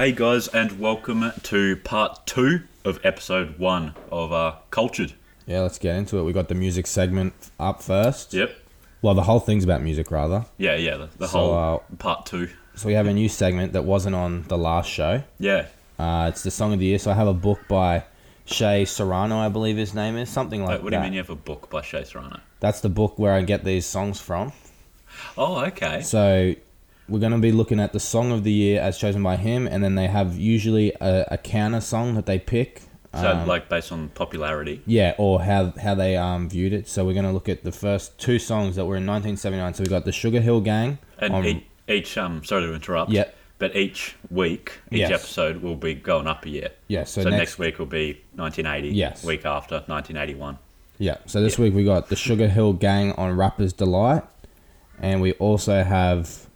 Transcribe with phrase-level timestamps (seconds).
[0.00, 5.12] Hey guys, and welcome to part two of episode one of uh, Cultured.
[5.44, 6.22] Yeah, let's get into it.
[6.22, 8.32] We got the music segment up first.
[8.32, 8.50] Yep.
[9.02, 10.46] Well, the whole thing's about music, rather.
[10.56, 12.48] Yeah, yeah, the, the So, whole uh, part two.
[12.76, 15.22] So we have a new segment that wasn't on the last show.
[15.38, 15.66] Yeah.
[15.98, 16.98] Uh, it's the song of the year.
[16.98, 18.04] So I have a book by
[18.46, 21.18] Shea Serrano, I believe his name is something like Wait, what do you mean you
[21.18, 22.40] have a book by Shea Serrano?
[22.60, 24.54] That's the book where I get these songs from.
[25.36, 26.00] Oh, okay.
[26.00, 26.54] So
[27.10, 29.66] we're going to be looking at the song of the year as chosen by him,
[29.66, 32.82] and then they have usually a, a counter song that they pick.
[33.12, 34.82] So, Um, like, based on popularity.
[34.86, 36.88] yeah, or how how they um viewed it.
[36.88, 39.74] So we're gonna look at the first two songs that were in 1979.
[39.74, 40.98] So we got the Sugar Hill Gang.
[41.18, 43.10] And on- each, each, um, sorry to interrupt.
[43.10, 43.34] Yep.
[43.58, 45.10] But each week, each Yes.
[45.10, 46.68] episode will be going up a year.
[46.88, 48.90] yeah, so, So, next, next, week will be 1980.
[48.94, 49.22] Yes.
[49.24, 50.58] Week after, 1981.
[50.98, 51.16] yeah.
[51.26, 54.22] So this week we got the Sugar Hill Gang on Rapper's Delight,
[55.02, 56.46] and we also have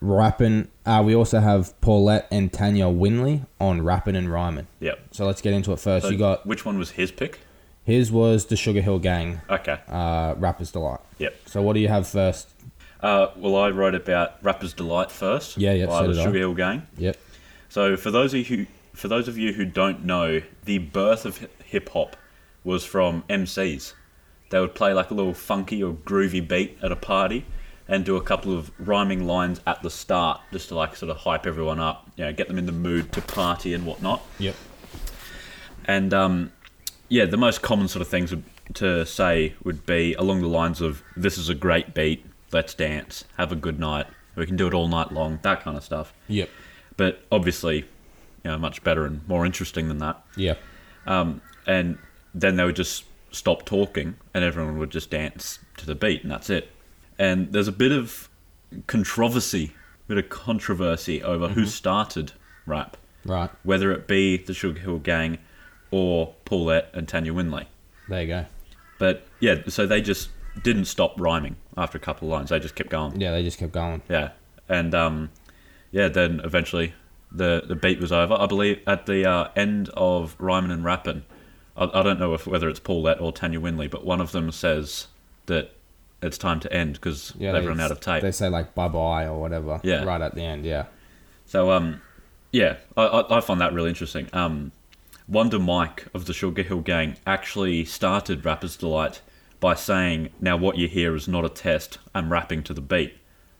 [0.00, 0.68] rapping.
[0.84, 4.66] Uh, we also have Paulette and Tanya Winley on rapping and rhyming.
[4.80, 4.98] Yep.
[5.12, 6.06] So let's get into it first.
[6.06, 7.40] So you got which one was his pick?
[7.84, 9.78] his was the Sugar Hill Gang, Okay.
[9.88, 10.98] uh, Rapper's Delight.
[11.18, 11.36] Yep.
[11.46, 12.48] So what do you have first?
[13.00, 15.56] Uh, well, I wrote about Rapper's Delight first.
[15.56, 16.24] Yeah, yeah, By so the did I.
[16.24, 16.86] Sugar Hill Gang.
[16.98, 17.16] Yep.
[17.68, 21.24] So for those of you who, for those of you who don't know, the birth
[21.24, 22.16] of hip hop
[22.64, 23.92] was from MCs.
[24.50, 27.44] They would play like a little funky or groovy beat at a party,
[27.88, 31.18] and do a couple of rhyming lines at the start, just to like sort of
[31.18, 34.22] hype everyone up, you know, get them in the mood to party and whatnot.
[34.38, 34.54] Yep.
[35.84, 36.52] And um,
[37.08, 40.80] yeah, the most common sort of things would, to say would be along the lines
[40.80, 44.66] of "This is a great beat, let's dance, have a good night, we can do
[44.66, 46.12] it all night long," that kind of stuff.
[46.26, 46.50] Yep.
[46.96, 47.78] But obviously,
[48.42, 50.20] you know, much better and more interesting than that.
[50.36, 50.54] Yeah.
[51.06, 51.98] Um, and
[52.34, 56.30] then they would just stop talking, and everyone would just dance to the beat, and
[56.32, 56.70] that's it.
[57.18, 58.28] And there's a bit of
[58.86, 59.72] controversy,
[60.04, 62.32] a bit of controversy over who started
[62.66, 63.50] rap, Right.
[63.62, 65.38] whether it be the Sugar Hill Gang
[65.90, 67.66] or Paulette and Tanya Winley.
[68.08, 68.46] There you go.
[68.98, 70.30] But yeah, so they just
[70.62, 72.50] didn't stop rhyming after a couple of lines.
[72.50, 73.20] They just kept going.
[73.20, 74.02] Yeah, they just kept going.
[74.08, 74.30] Yeah,
[74.68, 75.30] and um,
[75.90, 76.94] yeah, then eventually
[77.30, 78.34] the the beat was over.
[78.34, 81.24] I believe at the uh, end of rhyming and rapping,
[81.76, 84.50] I, I don't know if whether it's Paulette or Tanya Winley, but one of them
[84.50, 85.08] says
[85.46, 85.72] that
[86.26, 88.22] it's time to end because Yeah, they've they- run out of tape.
[88.22, 89.80] They say like bye bye or whatever.
[89.82, 90.04] Yeah.
[90.04, 90.64] Right at the end.
[90.64, 90.86] Yeah.
[91.46, 92.00] So um,
[92.52, 94.28] yeah, I, I, I find that really interesting.
[94.32, 94.72] Um,
[95.28, 99.20] Wonder Mike of the Sugar Hill Gang actually started Rapper's Delight
[99.58, 101.98] by saying, "Now what you hear is not a test.
[102.14, 103.14] I'm rapping to the beat."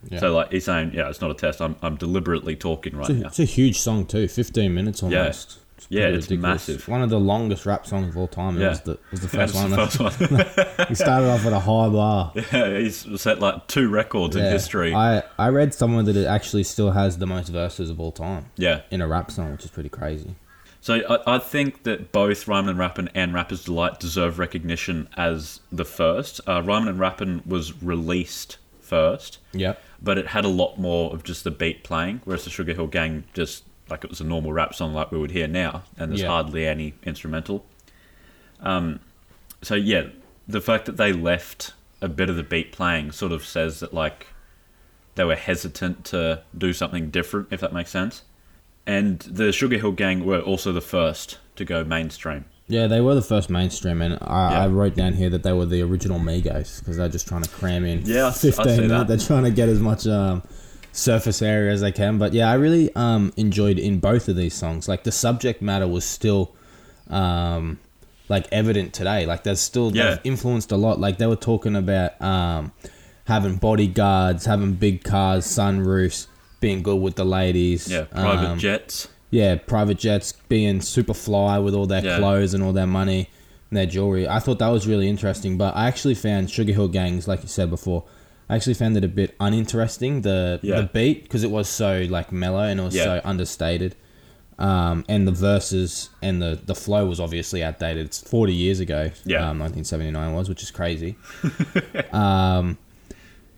[0.08, 0.20] Yeah.
[0.20, 1.60] So like he's saying, "Yeah, it's not a test.
[1.60, 4.28] I'm I'm deliberately talking right It's a, now." it's a huge song too.
[4.28, 5.58] Fifteen minutes almost.
[5.76, 6.88] It's Yeah, pretty it's massive.
[6.88, 8.56] One of the longest rap songs of all time.
[8.56, 8.68] It Yeah.
[8.70, 9.70] was the was the That's first one.
[9.70, 10.86] the first one.
[10.88, 12.32] he started off with a high bar.
[12.52, 14.94] yeah, he's set like two records in history.
[14.94, 18.46] I I read somewhere that it actually still has the most verses of all time
[18.56, 18.80] yeah.
[18.90, 20.34] in a rap song, which is pretty crazy.
[20.80, 20.94] So
[21.26, 25.84] I, I think that both Rhymin' and Rappin' and Rapper's Delight deserve recognition as the
[25.84, 26.40] first.
[26.46, 29.82] Uh, Rhymin' and Rappin' was released first, Yep.
[30.00, 32.86] but it had a lot more of just the beat playing, whereas the Sugar Hill
[32.86, 36.10] Gang just like it was a normal rap song like we would hear now, and
[36.10, 36.28] there's Yeah.
[36.28, 37.64] hardly any instrumental.
[38.60, 39.00] Um,
[39.62, 40.06] so yeah,
[40.48, 43.92] the fact that they left a bit of the beat playing sort of says that
[43.94, 44.28] like
[45.14, 48.22] they were hesitant to do something different, if that makes sense.
[48.86, 52.44] And the Sugar Hill Gang were also the first to go mainstream.
[52.68, 54.62] Yeah, they were the first mainstream, and I, Yeah.
[54.64, 57.48] I wrote down here that they were the original Migos because they're just trying to
[57.48, 58.90] cram in Yeah, I s- I'd 15 say minutes.
[58.92, 59.08] that.
[59.08, 60.42] They're trying to get as much um,
[60.96, 62.16] surface area as they can.
[62.18, 64.88] But yeah, I really um, enjoyed in both of these songs.
[64.88, 66.54] Like the subject matter was still
[67.08, 67.78] um,
[68.28, 69.26] like evident today.
[69.26, 70.18] Like there's still Yeah.
[70.24, 70.98] influenced a lot.
[70.98, 72.72] Like they were talking about um,
[73.24, 76.26] having bodyguards, having big cars, sunroofs,
[76.60, 77.88] being good with the ladies.
[77.90, 79.08] Yeah, private um, jets.
[79.30, 82.18] yeah, private jets being super fly with all their Yeah.
[82.18, 83.28] clothes and all their money
[83.70, 84.26] and their jewelry.
[84.26, 87.48] I thought that was really interesting, but I actually found Sugar Hill Gangs, like you
[87.48, 88.04] said before,
[88.48, 90.80] I actually found it a bit uninteresting the Yeah.
[90.80, 93.04] the beat because it was so like mellow and it was Yeah.
[93.04, 93.96] so understated.
[94.58, 98.06] Um, and the verses and the, the flow was obviously outdated.
[98.06, 99.10] It's 40 years ago.
[99.24, 99.50] Yeah.
[99.50, 101.16] Um, 1979 was, which is crazy.
[102.12, 102.78] um,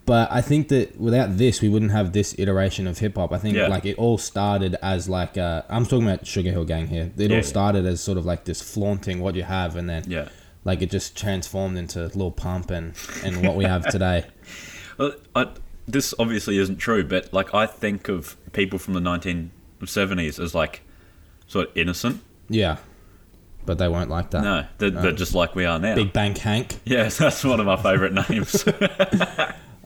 [0.06, 3.31] but I think that without this, we wouldn't have this iteration of hip hop.
[3.32, 3.69] I think Yeah.
[3.69, 7.11] like it all started as like uh, I'm talking about Sugar Hill Gang here.
[7.17, 10.05] It Yeah, all started as sort of like this flaunting what you have, and then
[10.08, 10.29] Yeah.
[10.64, 14.25] like it just transformed into Lil Pump and and what we have today.
[15.35, 15.47] I,
[15.87, 20.83] this obviously isn't true, but like I think of people from the 1970s as like
[21.47, 22.23] sort of innocent.
[22.49, 22.79] Yeah,
[23.65, 24.43] but they won't like that.
[24.43, 25.95] No, they're, they're just like we are now.
[25.95, 26.81] Big Bank Hank.
[26.85, 28.65] Yes, that's one of my favourite names.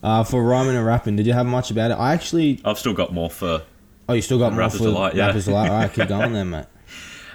[0.02, 1.94] Uh, for rhyming and rapping, did you have much about it?
[1.94, 3.62] I actually, I've still got more for oh
[4.08, 5.26] Oh, you still got more Rapper's for Delight, yeah.
[5.28, 5.70] Rapper's Delight.
[5.70, 6.66] All right, keep going then, mate.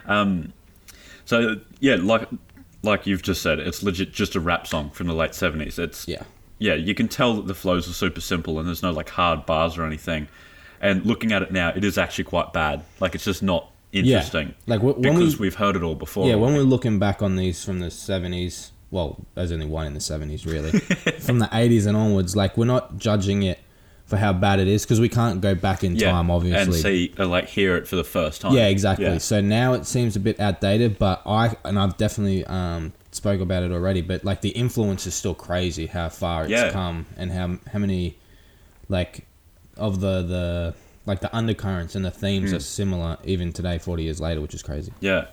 [0.06, 0.54] Um,
[1.26, 2.28] so yeah, like
[2.82, 5.78] like you've just said, it's legit just a rap song from the late seventies.
[5.80, 6.24] It's Yeah.
[6.60, 9.46] Yeah, you can tell that the flows are super simple and there's no like hard
[9.46, 10.28] bars or anything.
[10.80, 12.84] And looking at it now, it is actually quite bad.
[13.00, 14.56] Like it's just not interesting.
[14.66, 16.28] Like, when because we, have heard it all before.
[16.28, 19.94] Yeah, when we're looking back on these from the seventies, well, there's only one in
[19.94, 20.72] the seventies really.
[21.20, 23.60] from the eighties and onwards, like we're not judging it
[24.06, 26.62] for how bad it is because we can't go back in yeah, time, obviously.
[26.62, 28.54] and see uh, like hear it for the first time.
[28.54, 29.06] Yeah, exactly.
[29.06, 29.18] Yeah.
[29.18, 33.64] So now it seems a bit outdated, but I and I've definitely um, spoke about
[33.64, 34.02] it already.
[34.02, 36.72] But like the influence is still crazy how far it's Yeah.
[36.72, 38.18] come and how how many
[38.90, 39.26] like
[39.76, 40.74] of the the
[41.06, 42.58] like the undercurrents and the themes Hmm.
[42.58, 44.94] are similar even today, forty years later, which is crazy.
[45.02, 45.26] Yeah.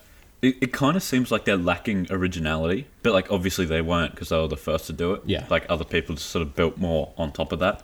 [0.43, 4.29] It, it kind of seems like they're lacking originality, but like obviously they weren't because
[4.29, 5.23] they were the first to do it.
[5.25, 5.47] Yeah.
[5.49, 7.83] Like other people just sort of built more on top of that.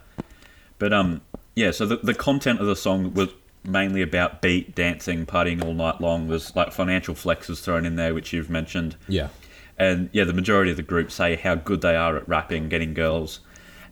[0.78, 1.20] But um,
[1.56, 1.70] yeah.
[1.70, 3.30] So the the content of the song was
[3.64, 6.28] mainly about beat, dancing, partying all night long.
[6.28, 8.96] There's like financial flexes thrown in there, which you've mentioned.
[9.08, 9.28] Yeah,
[9.80, 12.92] And yeah, the majority of the group say how good they are at rapping, getting
[12.92, 13.40] girls.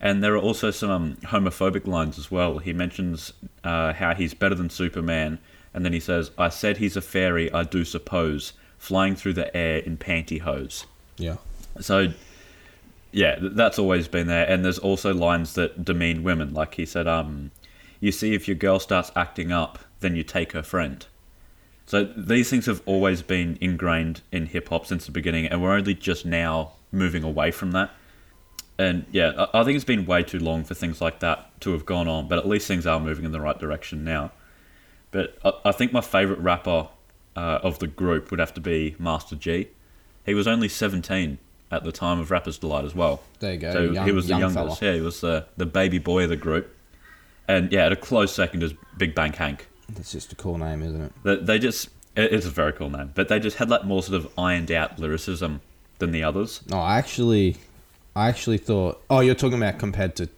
[0.02, 2.58] And there are also some um, homophobic lines as well.
[2.58, 3.32] He mentions
[3.64, 5.38] uh, how he's better than Superman,
[5.73, 9.56] and then he says, "I said he's a fairy, I do suppose, flying through the
[9.56, 10.85] air in pantyhose."
[11.17, 11.37] yeah,
[11.81, 12.12] So,
[13.11, 14.46] yeah, that's always been there.
[14.46, 17.50] And there's also lines that demean women, like he said, um,
[17.99, 21.05] "You see, if your girl starts acting up, then you take her friend."
[21.88, 25.75] So these things have always been ingrained in hip hop since the beginning, and we're
[25.75, 27.90] only just now moving away from that.
[28.79, 31.73] And yeah, I I think it's been way too long for things like that to
[31.73, 34.32] have gone on, but at least things are moving in the right direction now.
[35.12, 36.88] But I, I think my favourite rapper
[37.35, 39.69] uh, of the group would have to be Master Gee.
[40.26, 41.38] He was only 17
[41.70, 43.23] at the time of Rapper's Delight as well.
[43.38, 43.73] there you go.
[43.73, 44.79] So young, he was the youngest.
[44.81, 44.93] fella.
[44.93, 46.76] Yeah, he was the, the baby boy of the group.
[47.49, 49.69] And yeah, at a close second is Big Bank Hank.
[49.88, 51.12] That's just a cool name, isn't it?
[51.25, 54.17] They, they just it's a very cool name, but they just had like more sort
[54.17, 55.61] of ironed out lyricism
[55.99, 56.62] than the others.
[56.69, 57.56] No, I actually,
[58.17, 59.00] I actually thought.
[59.08, 60.29] Oh, you're talking about compared to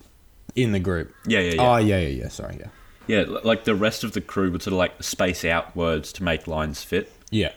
[0.55, 1.15] in the group.
[1.27, 1.73] Yeah, yeah, yeah.
[1.73, 2.29] Oh, yeah, yeah, yeah.
[2.29, 2.67] Sorry, yeah,
[3.07, 6.23] Yeah, like the rest of the crew would sort of like space out words to
[6.23, 7.11] make lines fit.
[7.31, 7.53] yeah,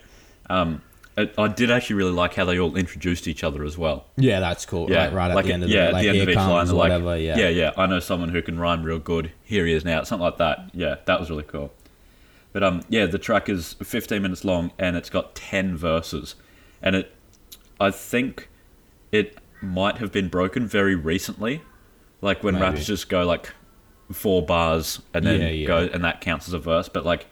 [0.49, 0.81] Um,
[1.15, 4.05] I, did actually really like how they all introduced each other as well.
[4.15, 4.39] yeah.
[4.39, 4.89] That's cool.
[4.89, 6.35] Yeah, right, right at like, the end of yeah, the like, the end of each
[6.35, 7.17] line, like, whatever.
[7.17, 7.71] yeah, yeah, yeah.
[7.77, 9.31] I know someone who can rhyme real good.
[9.43, 10.71] Here he is now, something like that.
[10.73, 11.71] Yeah, that was really cool.
[12.53, 16.35] But um, yeah, the track is 15 minutes long and it's got 10 verses,
[16.81, 17.11] and it,
[17.79, 18.47] I think,
[19.11, 21.61] it might have been broken very recently,
[22.21, 22.63] like when Maybe.
[22.63, 23.51] rappers just go like
[24.11, 25.67] four bars and then Yeah, yeah.
[25.67, 26.89] go and that counts as a verse.
[26.89, 27.25] But like,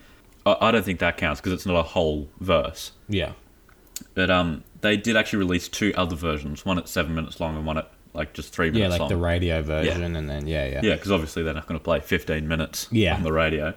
[0.45, 2.91] I, I don't think that counts because it's not a whole verse.
[3.07, 3.33] yeah,
[4.15, 7.65] But um, they did actually release two other versions, one at seven minutes long and
[7.65, 8.81] one at like just three minutes.
[8.83, 8.89] yeah.
[8.89, 9.09] Like long.
[9.09, 11.99] the radio version, and then yeah, yeah, yeah, because obviously they're not going to play
[11.99, 13.15] 15 minutes Yeah.
[13.15, 13.73] on the radio.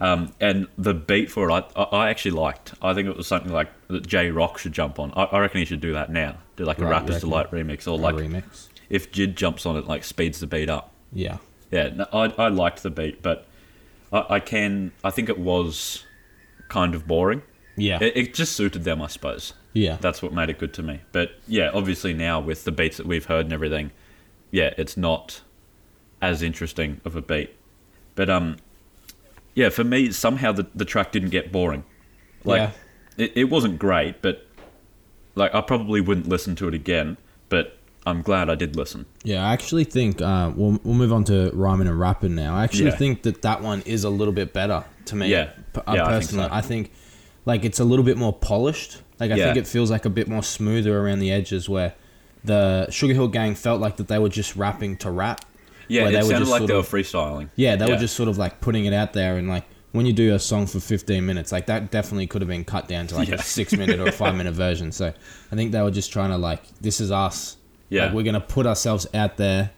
[0.00, 2.72] Um, and the beat for it, I, I actually liked.
[2.80, 5.12] I think it was something like that J Rock should jump on.
[5.14, 6.38] I, I reckon he should do that now.
[6.56, 7.20] Do like a Right, Rapper's?
[7.20, 8.68] Delight remix, or like remix.
[8.88, 10.92] if Jid jumps on it, like speeds the beat up.
[11.12, 11.38] Yeah,
[11.70, 13.46] Yeah, no, I, I liked the beat, but
[14.12, 14.92] I, I can.
[15.04, 16.04] I think it was
[16.68, 17.42] kind of boring.
[17.76, 19.52] yeah, It, it just suited them, I suppose.
[19.74, 19.98] yeah.
[20.00, 21.00] That's what made it good to me.
[21.12, 23.90] But yeah, obviously now with the beats that we've heard and everything,
[24.50, 25.42] yeah, it's not
[26.22, 27.50] as interesting of a beat.
[28.14, 28.56] But um,
[29.60, 31.84] yeah, for me somehow the the track didn't get boring.
[32.44, 32.60] Like
[33.18, 33.24] Yeah.
[33.24, 34.46] it, it wasn't great, but
[35.34, 37.16] like I probably wouldn't listen to it again.
[37.48, 39.04] But I'm glad I did listen.
[39.24, 42.54] Yeah, I actually think uh, we'll we'll move on to rhyming and rapping now.
[42.56, 42.96] I actually Yeah.
[42.96, 45.28] think that that one is a little bit better to me.
[45.28, 45.50] Yeah.
[45.74, 46.54] P- uh, Yeah, I think personally, so.
[46.54, 46.92] I think
[47.44, 49.02] like it's a little bit more polished.
[49.18, 49.44] Like I Yeah.
[49.46, 51.68] think it feels like a bit more smoother around the edges.
[51.68, 51.92] Where
[52.42, 55.44] the Sugar Hill Gang felt like that they were just rapping to rap.
[55.90, 57.48] Yeah, it sounded just like sort they were of- freestyling.
[57.56, 60.12] Yeah, they were just sort of like putting it out there and like when you
[60.12, 63.16] do a song for 15 minutes, like that definitely could have been cut down to
[63.16, 63.34] like Yeah.
[63.34, 64.92] a six minute or a five minute version.
[64.92, 65.12] So
[65.50, 67.56] I think they were just trying to like, this is us.
[67.88, 68.04] Yeah.
[68.06, 69.72] Like, we're going to put ourselves out there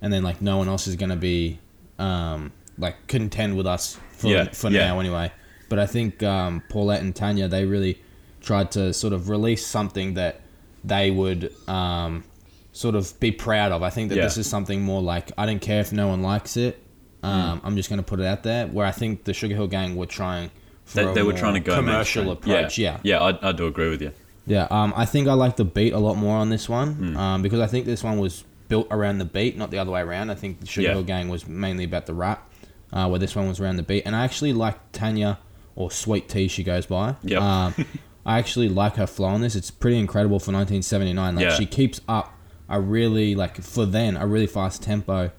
[0.00, 1.60] and then like no one else is going to be
[2.00, 4.88] um, like contend with us for, Yeah, for yeah.
[4.88, 5.30] now anyway.
[5.68, 8.02] But I think um, Paulette and Tanya, they really
[8.40, 10.40] tried to sort of release something that
[10.82, 12.24] they would um,
[12.72, 13.82] sort of be proud of.
[13.82, 14.22] I think that Yeah.
[14.24, 16.82] this is something more like, I don't care if no one likes it.
[17.22, 18.66] Um, I'm just going to put it out there.
[18.66, 20.50] Where I think the Sugar Hill Gang were trying
[20.84, 22.52] for They, they were trying to go commercial mainstream.
[22.54, 22.78] approach.
[22.78, 24.10] Yeah, yeah, I, I do agree with you.
[24.46, 24.66] yeah.
[24.70, 27.16] Um, I think I like the beat a lot more on this one Hmm.
[27.16, 30.00] um, because I think this one was built around the beat, not the other way
[30.00, 30.30] around.
[30.30, 30.94] I think the Sugar Yeah.
[30.94, 32.50] Hill Gang was mainly about the rap,
[32.92, 34.02] uh, where this one was around the beat.
[34.06, 35.38] And I actually like Tanya
[35.76, 37.14] or Sweet Tea, she goes by.
[37.22, 37.40] Yep.
[37.40, 37.74] Um,
[38.26, 39.54] I actually like her flow on this.
[39.54, 41.36] It's pretty incredible for 1979.
[41.36, 41.54] Like Yeah.
[41.54, 42.32] she keeps up
[42.68, 45.30] a really like for then a really fast tempo,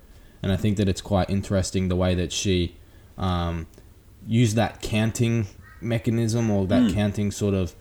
[0.42, 2.76] and I think that it's quite interesting the way that she
[3.18, 3.68] um,
[4.28, 5.48] use that counting
[5.82, 7.76] mechanism or that counting sort of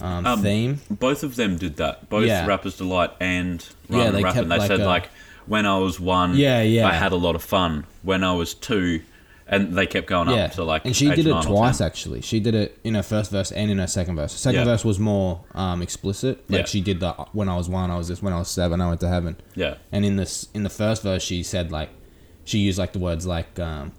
[0.00, 0.26] um.
[0.26, 0.80] Um, theme.
[0.90, 2.08] Both of them did that.
[2.08, 2.46] Both Yeah.
[2.46, 4.34] Rappers Delight and Yeah, Rhyme they Rappin'.
[4.42, 5.08] kept They like said a- like
[5.46, 6.86] when I was one, Yeah, yeah.
[6.86, 7.84] I had a lot of fun.
[8.02, 9.00] When I was two,
[9.50, 10.84] and they kept going Yeah, up to like.
[10.84, 12.20] and she did it twice actually.
[12.20, 14.32] She did it in her first verse and in her second verse.
[14.32, 14.64] Her second Yeah.
[14.66, 16.44] verse was more um, explicit.
[16.50, 16.64] Like Yeah.
[16.66, 18.22] she did the when I was one, I was this.
[18.22, 19.36] When I was seven, I went to heaven.
[19.54, 21.90] Yeah, And in this in the first verse, she said like
[22.44, 23.92] she used like the words like um,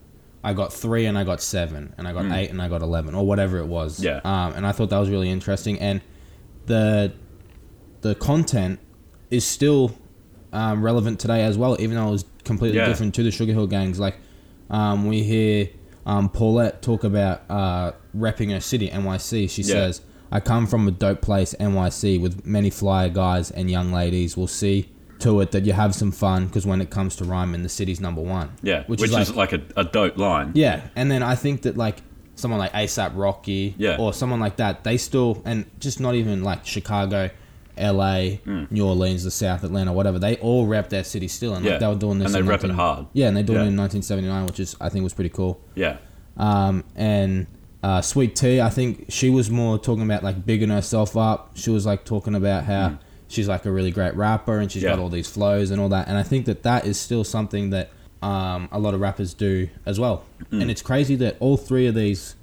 [0.43, 3.13] I got three and I got seven and I got eight and I got eleven
[3.15, 3.99] or whatever it was.
[3.99, 4.03] Mm.
[4.03, 4.21] Yeah.
[4.23, 5.79] Um, and I thought that was really interesting.
[5.79, 6.01] And
[6.67, 7.11] the
[8.01, 8.79] the content
[9.29, 9.91] is still
[10.53, 12.85] um, relevant today as well, even though it was completely Yeah.
[12.87, 13.99] different to the Sugar Hill gangs.
[13.99, 14.15] Like
[14.69, 15.69] um, we hear
[16.05, 19.49] um, Paulette talk about uh, repping her city, NYC.
[19.49, 19.67] She Yeah.
[19.73, 24.35] says, "I come from a dope place, NYC, with many flyer guys and young ladies.
[24.38, 24.89] We'll see."
[25.23, 27.99] To it that you have some fun because when it comes to rhyming, the city's
[27.99, 28.51] number one.
[28.61, 30.51] yeah, which, which, is like is like a, a dope line.
[30.55, 31.97] yeah, and then I think that like
[32.35, 33.97] someone like ASAP Rocky, Yeah.
[33.99, 37.31] or someone like that, they still and just not even like Chicago,
[37.79, 38.69] L.A., Mm.
[38.71, 40.19] New Orleans, the South Atlanta, whatever.
[40.19, 42.25] They all rep their city still, and Yeah, like, they were doing this.
[42.27, 43.05] and they rep it hard.
[43.13, 43.63] Yeah, and they do Yeah.
[43.63, 45.59] it in 1979, which is I think was pretty cool.
[45.75, 45.98] Yeah,
[46.38, 47.48] Um, and
[47.83, 51.51] uh, Sweet Tea, I think she was more talking about like bigging herself up.
[51.55, 54.86] She was like talking about how she's like a really great rapper and she's Mm.
[54.88, 54.91] Yeah.
[54.95, 56.07] got all these flows and all that.
[56.07, 57.89] And I think that that is still something that
[58.21, 60.24] um, a lot of rappers do as well.
[60.51, 60.63] Mm.
[60.63, 62.36] And it's crazy that all three of these,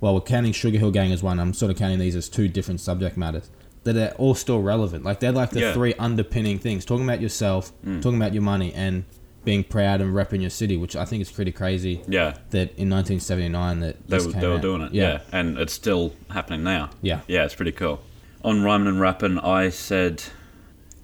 [0.00, 1.38] well, we're counting Sugar Hill Gang as one.
[1.38, 3.48] I'm sort of counting these as two different subject matters.
[3.84, 5.04] That are all still relevant.
[5.04, 5.72] Like they're like the Yeah.
[5.72, 8.02] three underpinning things: talking about yourself, Mm.
[8.02, 9.04] talking about your money, and
[9.42, 10.76] being proud and repping your city.
[10.76, 12.34] Which I think is pretty crazy yeah.
[12.50, 14.92] that in 1979 that They, this were- came they were doing it.
[14.92, 15.20] Yeah.
[15.32, 16.90] and it's still happening now.
[17.00, 17.20] Yeah.
[17.26, 18.00] yeah, it's pretty cool.
[18.44, 20.24] On Rhymin' and Rappin', I said,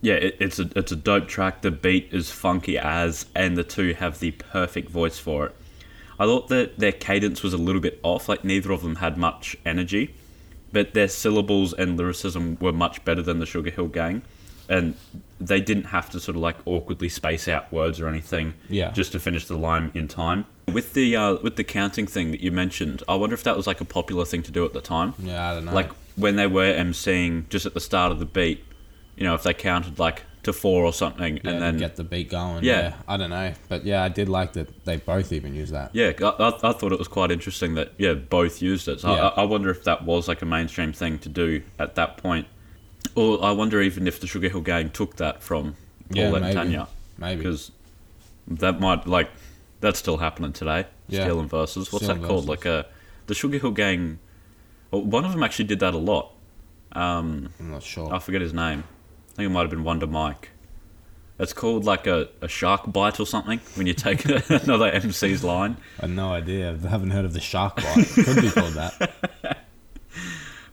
[0.02, 1.62] yeah, it, it's a it's a dope track.
[1.62, 5.54] The beat is funky as, and the two have the perfect voice for it.
[6.20, 8.28] I thought that their cadence was a little bit off.
[8.28, 10.14] Like neither of them had much energy,
[10.72, 14.22] but their syllables and lyricism were much better than the Sugar Hill Gang,
[14.68, 14.94] and
[15.40, 18.54] they didn't have to sort of like awkwardly space out words or anything.
[18.68, 18.90] Yeah.
[18.90, 20.46] just to finish the line in time.
[20.72, 23.66] With the uh, with the counting thing that you mentioned, I wonder if that was
[23.66, 25.72] like a popular thing to do at the time Yeah, I don't know.
[25.74, 28.64] like when they were emceeing just at the start of the beat,
[29.16, 32.04] you know, if they counted like to four or something, yeah, and then get the
[32.04, 32.64] beat going.
[32.64, 32.80] Yeah.
[32.80, 32.94] Yeah.
[33.06, 35.90] I don't know, but yeah, I did like that they both even use that.
[35.94, 39.00] yeah, I, I, thought it was quite interesting that yeah both used it.
[39.00, 39.28] So Yeah.
[39.28, 42.46] I, I wonder if that was like a mainstream thing to do at that point,
[43.14, 45.76] or I wonder even if the Sugar Hill Gang took that from
[46.10, 46.54] Yeah, and maybe.
[46.54, 46.88] Tanya
[47.18, 47.38] Maybe.
[47.42, 47.72] because
[48.46, 49.30] that might like
[49.80, 50.86] that's still happening today.
[51.08, 51.24] Yeah.
[51.24, 51.92] Stealing verses.
[51.92, 52.46] What's Stealing that called?
[52.48, 52.86] Like a
[53.26, 54.18] the Sugar Hill Gang.
[54.90, 56.32] Well, one of them actually did that a lot.
[56.92, 58.12] Um, I'm not sure.
[58.14, 58.84] I forget his name.
[59.36, 60.48] I think it might have been Wonder Mike.
[61.38, 65.76] It's called like a, a shark bite or something when you take another MC's line.
[65.98, 66.70] I have no idea.
[66.82, 68.06] I haven't heard of the shark bite.
[68.14, 69.12] Could be called that.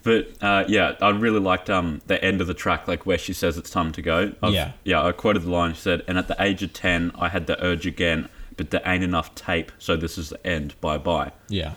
[0.03, 3.31] But uh, yeah, I really liked um, the end of the track, like where she
[3.31, 4.33] says it's time to go.
[4.41, 4.71] I've- Yeah.
[4.83, 5.73] Yeah, I quoted the line.
[5.75, 8.27] She said, And at the age of 10, I had the urge again,
[8.57, 10.75] but there ain't enough tape, so this is the end.
[10.81, 11.31] Bye bye.
[11.47, 11.75] Yeah.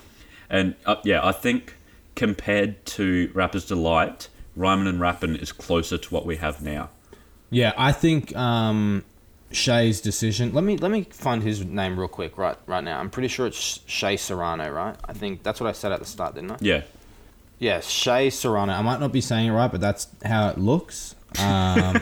[0.50, 1.76] And uh, yeah, I think
[2.16, 6.90] compared to Rapper's Delight, Rhymin' and Rappin' is closer to what we have now.
[7.50, 9.04] Yeah, I think um,
[9.52, 10.52] Shea's decision.
[10.52, 12.98] Let me let me find his name real quick right right now.
[12.98, 14.96] I'm pretty sure it's Shea Serrano, right?
[15.04, 16.56] I think that's what I said at the start, didn't I?
[16.60, 16.82] Yeah,
[17.58, 18.72] Yeah, Shea Serrano.
[18.72, 21.14] I might not be saying it right, but that's how it looks.
[21.38, 22.00] Um,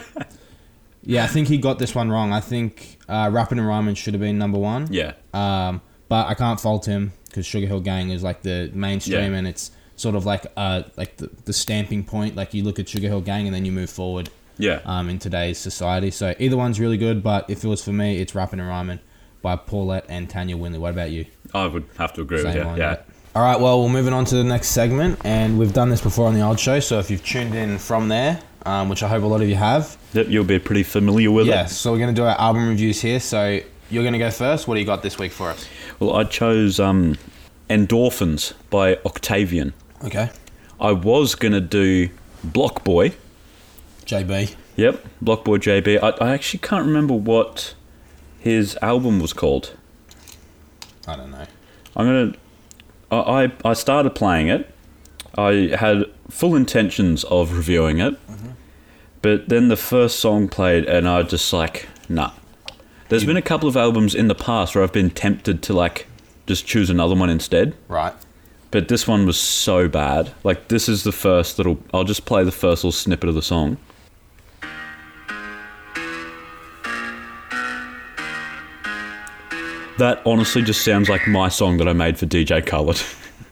[1.03, 2.33] yeah, I think he got this one wrong.
[2.33, 4.89] I think uh, Rappin' and Rhymin' should have been number one.
[4.91, 9.33] yeah, Um, but I can't fault him because Sugar Hill Gang is like the mainstream
[9.33, 9.39] Yeah.
[9.39, 12.37] and it's sort of like uh like the, the stamping point.
[12.37, 14.81] Like you look at Sugar Hill Gang and then you move forward yeah.
[14.85, 16.11] um, in today's society.
[16.11, 19.01] So either one's really good, but if it was for me, it's Rapping and Rhymin'
[19.43, 20.79] by Paulette and Tanya Winley.
[20.79, 21.27] What about you?
[21.53, 22.69] I would have to agree with Same you.
[22.69, 22.89] on Yeah.
[22.91, 23.07] that.
[23.37, 26.29] All right, well, we're moving on to the next segment, and we've done this before
[26.29, 26.79] on the old show.
[26.79, 29.57] So if you've tuned in from there, um, which I hope a lot of you
[29.57, 31.65] have, Yep, you'll be pretty familiar with yeah.
[31.65, 31.69] it.
[31.69, 33.19] So we're going to do our album reviews here.
[33.19, 33.61] So
[33.91, 34.69] you're going to go first.
[34.69, 35.69] What do you got this week for us?
[35.99, 37.17] Well, I chose um,
[37.69, 39.75] Endorphins by Octavian.
[40.05, 40.31] Okay,
[40.79, 42.11] I was going to do
[42.47, 43.15] BlocBoy.
[44.05, 44.55] JB.
[44.77, 46.03] Yep, BlocBoy JB.
[46.03, 47.75] I, I actually can't remember what
[48.39, 49.75] his album was called.
[51.09, 51.47] I don't know.
[51.97, 52.39] I'm going to.
[53.11, 54.71] I, I started playing it.
[55.37, 58.15] I had full intentions of reviewing it.
[58.27, 58.51] Mm-hmm.
[59.23, 62.33] But then the first song played, and I just like, nah.
[63.09, 66.09] There's been a couple of albums in the past where I've been tempted to like
[66.47, 67.75] just choose another one instead.
[67.89, 68.13] Right.
[68.75, 70.33] But this one was so bad.
[70.43, 71.79] Like this is the first little.
[71.93, 73.77] I'll just play the first little snippet of the song.
[79.99, 83.01] That honestly just sounds like my song that I made for DJ Khaled.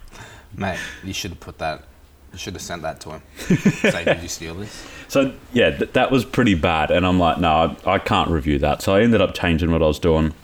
[0.57, 1.85] Mate, you should have put that.
[2.33, 3.23] You should have sent that to him.
[3.37, 4.85] Say, did you steal this?
[5.07, 8.59] So yeah, th- that was pretty bad, and I'm like, no, I, I can't review
[8.59, 8.83] that.
[8.83, 10.35] So I ended up changing what I was doing,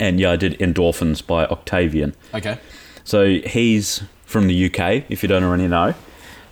[0.00, 2.16] and yeah, I did Endorphins by Octavian.
[2.34, 2.58] Okay.
[3.04, 5.94] So he's from the UK, if you don't already know.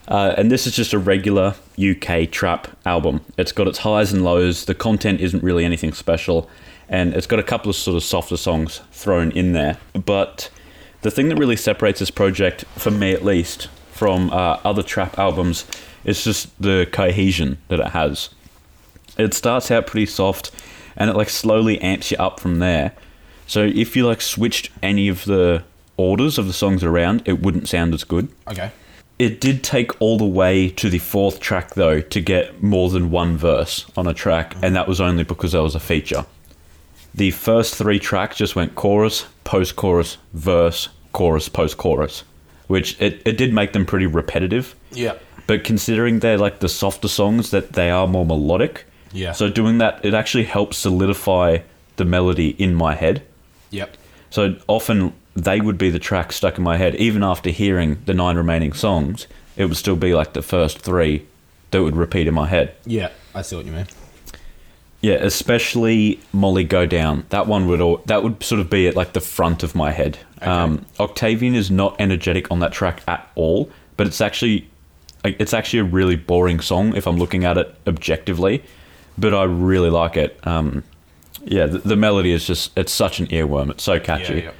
[0.07, 3.21] Uh, and this is just a regular UK trap album.
[3.37, 4.65] It's got its highs and lows.
[4.65, 6.49] The content isn't really anything special.
[6.89, 9.79] And it's got a couple of sort of softer songs thrown in there.
[9.93, 10.51] But
[11.03, 15.19] the thing that really separates this project, for me at least, from uh, other trap
[15.19, 15.65] albums
[16.05, 18.31] is just the cohesion that it has.
[19.17, 20.51] It starts out pretty soft
[20.97, 22.93] and it like slowly amps you up from there.
[23.47, 25.65] So if you like switched any of the
[25.97, 28.29] orders of the songs around, it wouldn't sound as good.
[28.49, 28.71] Okay.
[29.19, 33.11] It did take all the way to the fourth track though to get more than
[33.11, 36.27] one verse on a track, and that was only because there was a feature.
[37.15, 42.25] The first three tracks just went chorus, post chorus, verse, chorus, post chorus,
[42.67, 44.75] which it, it did make them pretty repetitive.
[44.91, 45.15] Yeah.
[45.47, 48.85] But considering they're like the softer songs, that they are more melodic.
[49.13, 49.31] Yeah.
[49.31, 51.59] So doing that, it actually helps solidify
[51.97, 53.23] the melody in my head.
[53.71, 53.97] Yep.
[54.31, 56.95] So often they would be the track stuck in my head.
[56.97, 59.27] Even after hearing the nine remaining songs,
[59.57, 61.27] it would still be like the first three
[61.71, 62.75] that would repeat in my head.
[62.87, 63.11] Yeah.
[63.35, 63.87] I see what you mean.
[65.01, 67.27] Yeah, especially Molly Go Down.
[67.29, 69.91] That one would all, that would sort of be at like the front of my
[69.91, 70.19] head.
[70.39, 70.47] Okay.
[70.47, 74.69] Um, Octavian is not energetic on that track at all, but it's actually
[75.25, 78.63] it's actually a really boring song if I'm looking at it objectively.
[79.19, 80.39] But I really like it.
[80.47, 80.85] Um,
[81.45, 83.71] yeah, the, the melody is just it's such an earworm.
[83.71, 84.35] It's so catchy.
[84.35, 84.51] Yeah, yeah.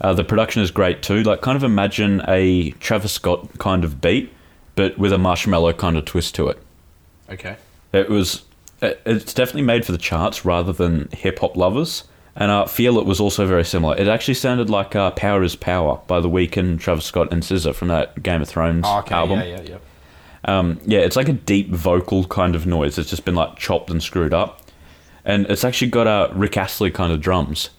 [0.00, 1.22] Uh, the production is great too.
[1.22, 4.32] Like kind of imagine a Travis Scott kind of beat,
[4.74, 6.58] but with a marshmallow kind of twist to it.
[7.30, 7.56] Okay.
[7.92, 8.42] It was.
[8.82, 12.04] it- It's definitely made for the charts rather than hip hop lovers.
[12.36, 13.96] And I feel it was also very similar.
[13.96, 17.72] It actually sounded like uh, "Power Is Power" by The Weeknd, Travis Scott, and SZA
[17.76, 19.14] from that Game of Thrones Oh, okay.
[19.14, 19.38] album.
[19.38, 19.76] Yeah, yeah, yeah.
[20.44, 22.98] Um, yeah, it's like a deep vocal kind of noise.
[22.98, 24.60] It's just been like chopped and screwed up,
[25.24, 27.70] and it's actually got uh, Rick Astley kind of drums.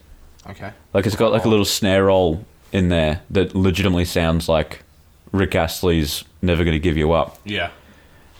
[0.49, 0.71] Okay.
[0.93, 4.83] Like it's got like a little snare roll in there that legitimately sounds like
[5.31, 7.71] Rick Astley's "Never Gonna Give You Up." Yeah.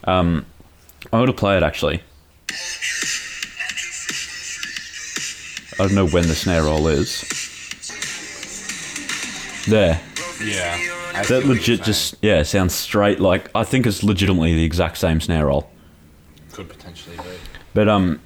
[0.04, 0.46] Um,
[1.12, 2.02] I'm to play it actually.
[5.78, 7.22] I don't know when the snare roll is.
[9.68, 10.00] There.
[10.42, 10.78] Yeah.
[11.14, 13.20] I That legit just, yeah, sounds straight.
[13.20, 15.70] Like, I think it's legitimately the exact same snare roll.
[16.54, 17.24] could potentially be.
[17.74, 18.22] But, um,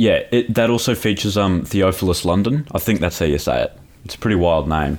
[0.00, 2.66] yeah, it, that also features, um, Theophilus London.
[2.72, 3.78] I think that's how you say it.
[4.06, 4.98] It's a pretty wild name.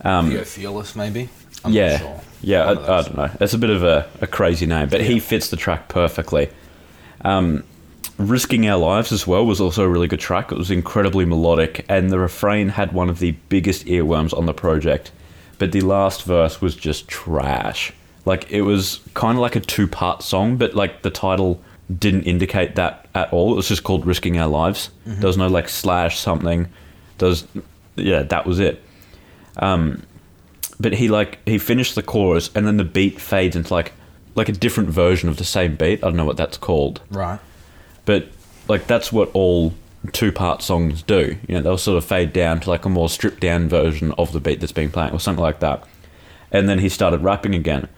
[0.00, 1.28] Um, Theo Fearless, maybe.
[1.62, 2.20] I'm yeah, Not sure.
[2.40, 2.64] yeah.
[2.64, 3.30] I, I don't know.
[3.38, 6.48] It's a bit of a, a crazy name, but he fits the track perfectly.
[7.20, 7.64] Um,
[8.16, 10.52] Risking Our Lives as well was also a really good track.
[10.52, 14.54] It was incredibly melodic, and the refrain had one of the biggest earworms on the
[14.54, 15.12] project.
[15.58, 17.92] But the last verse was just trash.
[18.24, 21.60] Like it was kind of like a two-part song, but like the title
[21.96, 23.52] didn't indicate that at all.
[23.52, 24.90] It was just called Risking Our Lives.
[25.06, 25.20] Mm-hmm.
[25.20, 26.68] There was no like slash something.
[27.18, 27.46] There's
[27.96, 28.82] yeah, that was it
[29.58, 30.02] um,
[30.78, 33.92] but he like he finished the chorus and then the beat fades into like
[34.34, 36.02] like a different version of the same beat.
[36.04, 37.40] I don't know what that's called, Right.
[38.04, 38.28] but
[38.68, 39.74] like that's what all
[40.12, 41.36] two part songs do.
[41.48, 44.32] You know, they'll sort of fade down to like a more stripped down version of
[44.32, 45.82] the beat that's being playing or something like that.
[46.52, 47.88] And then he started rapping again.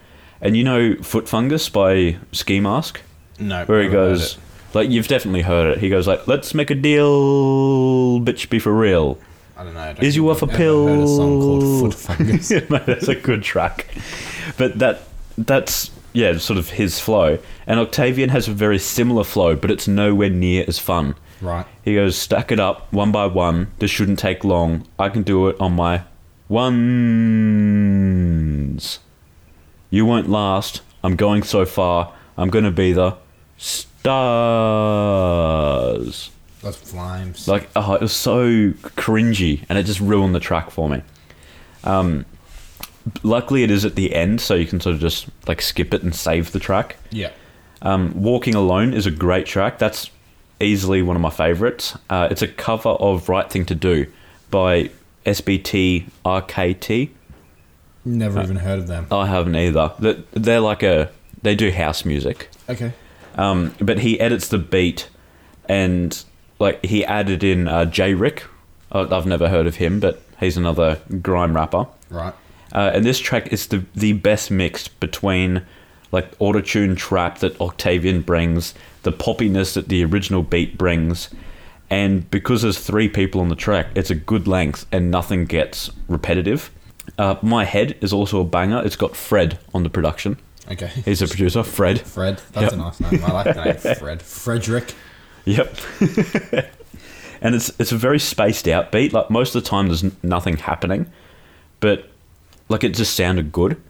[0.41, 3.03] And you know Foot Fungus by Ski Mask?
[3.41, 3.65] No.
[3.65, 4.37] Where he goes
[4.75, 5.79] like you've definitely heard it.
[5.81, 9.19] He goes like, Let's make a deal, bitch be for real.
[9.57, 9.81] I don't know.
[9.81, 11.61] I don't Is you off a ever Heard a song pill?
[11.61, 12.51] called Foot Fungus.
[12.51, 13.87] yeah, that's a good track.
[14.57, 15.03] But that
[15.37, 17.39] that's yeah, sort of his flow.
[17.67, 21.15] And Octavian has a very similar flow, but it's nowhere near as fun.
[21.41, 21.67] right.
[21.85, 23.71] He goes, stack it up one by one.
[23.79, 24.87] This shouldn't take long.
[24.99, 26.03] I can do it on my
[28.01, 28.99] ones.
[29.91, 30.83] You won't last.
[31.05, 32.13] I'm going so far.
[32.37, 33.17] I'm going to be the
[35.31, 36.31] stars.
[36.63, 37.49] That's flames.
[37.49, 41.03] Like, oh, it was so cringy, and it just ruined the track for me.
[41.85, 42.27] Um,
[43.23, 46.03] luckily, it is at the end, so you can sort of just like skip it
[46.03, 46.97] and save the track.
[47.11, 47.31] yeah.
[47.83, 49.79] Um, Walking Alone is a great track.
[49.79, 50.11] That's
[50.61, 51.97] easily one of my favorites.
[52.11, 54.05] Uh, it's a cover of Right Thing to Do
[54.51, 54.91] by
[55.25, 57.09] SBT RKT.
[58.05, 59.07] Never even heard of them.
[59.11, 59.93] I haven't either.
[59.99, 61.11] They're- They're like a
[61.43, 62.51] they do house music.
[62.69, 62.93] Okay.
[63.37, 65.09] Um, but he edits the beat,
[65.69, 66.23] and
[66.59, 68.45] like he added in uh, J Rick.
[68.93, 71.87] I've never heard of him, but he's another grime rapper.
[72.11, 72.35] Right.
[72.73, 75.63] Uh, and this track is the the best mixed between
[76.13, 81.31] like autotune trap that Octavian brings, the poppiness that the original beat brings,
[81.89, 85.91] and because there's three people on the track, it's a good length and nothing gets
[86.09, 86.71] repetitive.
[87.19, 88.83] Uh, My Head is also a banger.
[88.85, 90.37] It's got Fred on the production.
[90.71, 90.89] Okay.
[91.05, 92.01] He's a producer, Fred.
[92.01, 92.41] Fred.
[92.53, 92.73] That's Yep.
[92.73, 93.25] a nice name.
[93.25, 94.23] I like the name Fred.
[94.23, 94.95] Frederick.
[95.45, 95.75] Yep.
[97.41, 99.13] and it's it's a very spaced out beat.
[99.13, 101.07] Like most of the time, there's nothing happening,
[101.81, 102.09] but
[102.69, 103.81] like it just sounded good.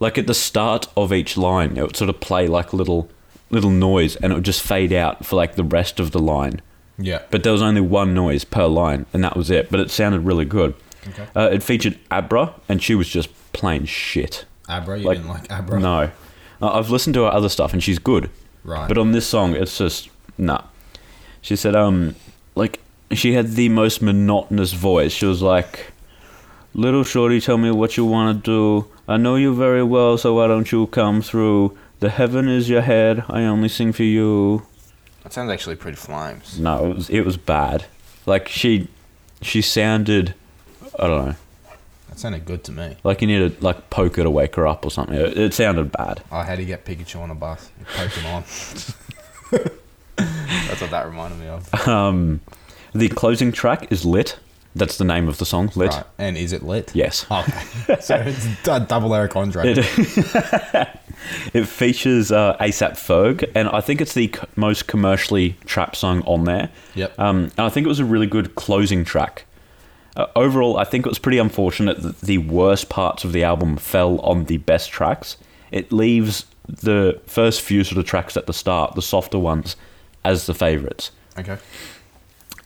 [0.00, 3.08] Like at the start of each line, it would sort of play like a little
[3.50, 6.60] little noise, and it would just fade out for like the rest of the line.
[6.98, 7.22] Yeah.
[7.30, 9.70] But there was only one noise per line, and that was it.
[9.70, 10.74] But it sounded really good.
[11.08, 11.26] Okay.
[11.36, 14.44] Uh, it featured Abra, and she was just plain shit.
[14.68, 14.98] Abra.
[14.98, 15.80] You Like, didn't like Abra?
[15.80, 16.10] No,
[16.62, 18.30] I've listened to her other stuff, and she's good.
[18.64, 18.88] Right.
[18.88, 20.62] But on this song, it's just nah.
[21.42, 22.14] She said, um,
[22.54, 22.80] like
[23.12, 25.12] she had the most monotonous voice.
[25.12, 25.92] She was like,
[26.72, 28.86] "Little shorty, tell me what you wanna do.
[29.06, 31.76] I know you very well, so why don't you come through?
[32.00, 33.24] The heaven is your head.
[33.28, 34.62] I only sing for you."
[35.22, 36.58] that sounds actually pretty flames.
[36.58, 37.84] No, it was it was bad.
[38.26, 38.88] Like she,
[39.42, 40.34] she sounded,
[40.98, 41.34] I don't know,
[42.08, 42.96] That sounded good to me.
[43.02, 45.16] like you need to like poke her to wake her up or something.
[45.16, 46.22] It, it sounded bad.
[46.30, 47.70] Oh, how do you get Pikachu on a bus?
[47.78, 48.44] You poke him on.
[50.16, 51.88] That's what that reminded me of.
[51.88, 52.40] Um,
[52.94, 54.38] the closing track is lit.
[54.76, 55.90] That's the name of the song, lit.
[55.90, 56.04] Right.
[56.18, 56.90] And is it lit?
[56.94, 57.26] Yes.
[57.30, 57.96] Okay.
[58.00, 59.74] so it's a double Eric Andre.
[59.76, 59.78] It,
[61.54, 66.22] it features uh, ASAP Ferg, and I think it's the c- most commercially trap song
[66.22, 66.70] on there.
[66.96, 67.18] Yep.
[67.20, 69.44] Um, and I think it was a really good closing track.
[70.16, 73.76] Uh, overall, I think it was pretty unfortunate that the worst parts of the album
[73.76, 75.36] fell on the best tracks.
[75.72, 79.76] It leaves the first few sort of tracks at the start, the softer ones,
[80.24, 81.10] as the favourites.
[81.38, 81.58] okay.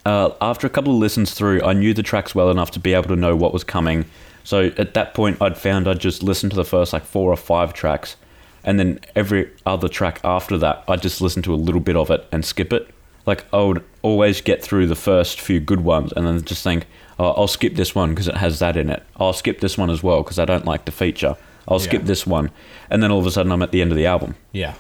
[0.04, 2.94] Uh, after a couple of listens through, I knew the tracks well enough to be
[2.94, 4.06] able to know what was coming.
[4.42, 7.36] So at that point, I'd found I'd just listened to the first like four or
[7.36, 8.16] five tracks,
[8.64, 12.10] and then every other track after that, I'd just listen to a little bit of
[12.10, 12.88] it and skip it.
[13.26, 16.86] Like I would always get through the first few good ones, and then just think,
[17.18, 19.02] oh, I'll skip this one because it has that in it.
[19.16, 21.36] I'll skip this one as well because I don't like the feature.
[21.66, 22.06] I'll skip Yeah.
[22.06, 22.50] this one,
[22.90, 24.36] and then all of a sudden, I'm at the end of the album.
[24.52, 24.74] Yeah.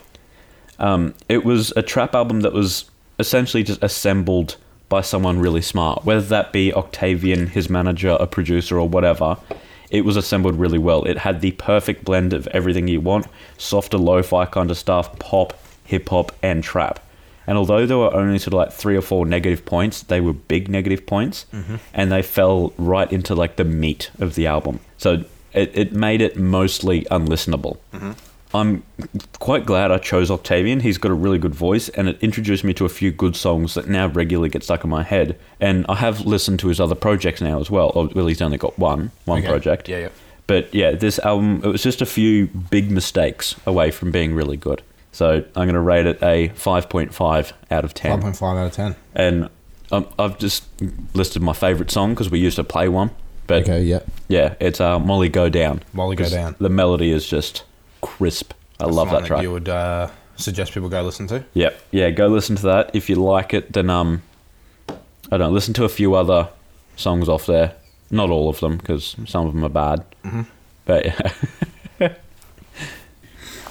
[0.78, 2.84] Um, it was a trap album that was
[3.18, 4.56] essentially just assembled
[4.88, 9.36] by someone really smart, whether that be Octavian, his manager, a producer, or whatever.
[9.90, 11.04] It was assembled really well.
[11.04, 13.26] It had the perfect blend of everything you want
[13.58, 15.52] softer lo fi kind of stuff, pop,
[15.84, 17.00] hip hop, and trap.
[17.48, 20.34] And although there were only sort of like three or four negative points, they were
[20.34, 21.76] big negative points, mm-hmm.
[21.94, 24.80] and they fell right into like the meat of the album.
[24.98, 27.78] So it, it made it mostly unlistenable.
[27.94, 28.12] Mm-hmm.
[28.54, 28.82] I'm
[29.38, 30.80] quite glad I chose Octavian.
[30.80, 33.72] He's got a really good voice, and it introduced me to a few good songs
[33.74, 35.38] that now regularly get stuck in my head.
[35.58, 37.92] And I have listened to his other projects now as well.
[37.94, 39.48] Or, well, he's only got one, one Okay.
[39.48, 39.88] project.
[39.88, 40.08] Yeah, yeah.
[40.46, 44.56] But yeah, this album, it was just a few big mistakes away from being really
[44.56, 44.82] good.
[45.12, 48.20] So I'm going to rate it a 5.5 out of 10.
[48.22, 48.96] 5.5 out of 10.
[49.14, 49.48] And
[49.90, 50.64] um, I've just
[51.14, 53.10] listed my favourite song because we used to play one.
[53.46, 54.00] But Okay, yeah.
[54.28, 55.82] yeah, it's uh, Molly Go Down.
[55.94, 56.54] Molly Go Down.
[56.58, 57.64] The melody is just
[58.02, 58.52] crisp.
[58.78, 59.42] I love that track.
[59.42, 61.44] you would uh, suggest people go listen to?
[61.54, 62.10] Yeah, yeah.
[62.10, 62.90] Go listen to that.
[62.94, 64.22] If you like it, then um,
[64.88, 64.92] I
[65.30, 65.50] don't know.
[65.50, 66.50] Listen to a few other
[66.96, 67.74] songs off there.
[68.10, 70.04] Not all of them, because some of them are bad.
[70.24, 70.42] Mm-hmm.
[70.84, 72.14] But yeah.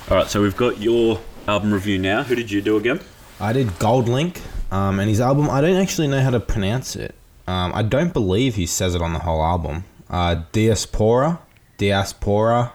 [0.09, 0.27] all right.
[0.27, 2.23] So we've got your album review now.
[2.23, 2.99] Who did you do again?
[3.39, 4.41] I did Goldlink,
[4.71, 7.13] um, and his album, I don't actually know how to pronounce it.
[7.47, 9.85] Um, I don't believe he says it on the whole album.
[10.09, 11.39] Uh, Diaspora,
[11.77, 12.73] Diaspora,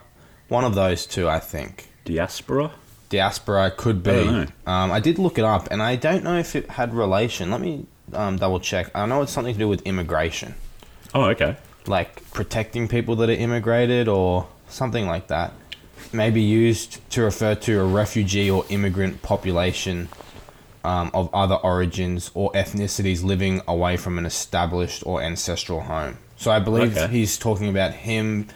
[0.48, 1.88] one of those two, I think.
[2.04, 2.70] Diaspora.
[3.08, 4.10] Diaspora could be.
[4.10, 4.32] I don't
[4.66, 4.72] know.
[4.72, 7.50] Um, I did look it up, and I don't know if it had relation.
[7.50, 8.90] Let me um, double check.
[8.94, 10.54] I know it's something to do with immigration,
[11.14, 11.56] Oh, okay.
[11.86, 15.52] like protecting people that are immigrated or something like that.
[16.12, 20.08] Maybe used to refer to a refugee or immigrant population
[20.84, 26.18] um, of other origins or ethnicities living away from an established or ancestral home.
[26.36, 27.06] So I believe Okay.
[27.12, 28.48] he's talking about him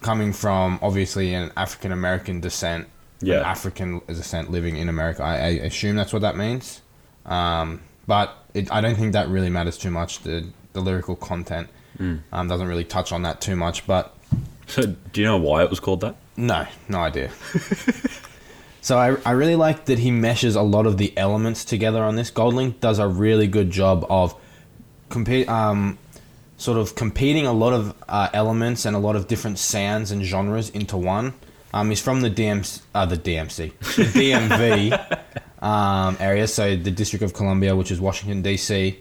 [0.00, 2.88] coming from obviously an African American descent,
[3.20, 3.38] Yeah.
[3.38, 5.22] an African descent living in America.
[5.22, 6.82] I, I assume that's what that means.
[7.24, 10.20] Um, but it, I don't think that really matters too much.
[10.20, 11.68] The, the lyrical content
[12.32, 13.86] um, doesn't really touch on that too much.
[13.86, 14.12] But
[14.66, 16.16] So do you know why it was called that?
[16.36, 17.30] No, no idea.
[18.80, 22.16] so I, I really like that he meshes a lot of the elements together on
[22.16, 22.30] this.
[22.30, 24.34] Goldlink does a really good job of
[25.08, 25.98] compete, um,
[26.56, 30.22] sort of competing a lot of uh, elements and a lot of different sounds and
[30.22, 31.34] genres into one.
[31.74, 34.04] Um, he's from the DMC, uh, the DMC, the
[35.60, 38.96] DMV um, area, so the District of Columbia, which is Washington DC,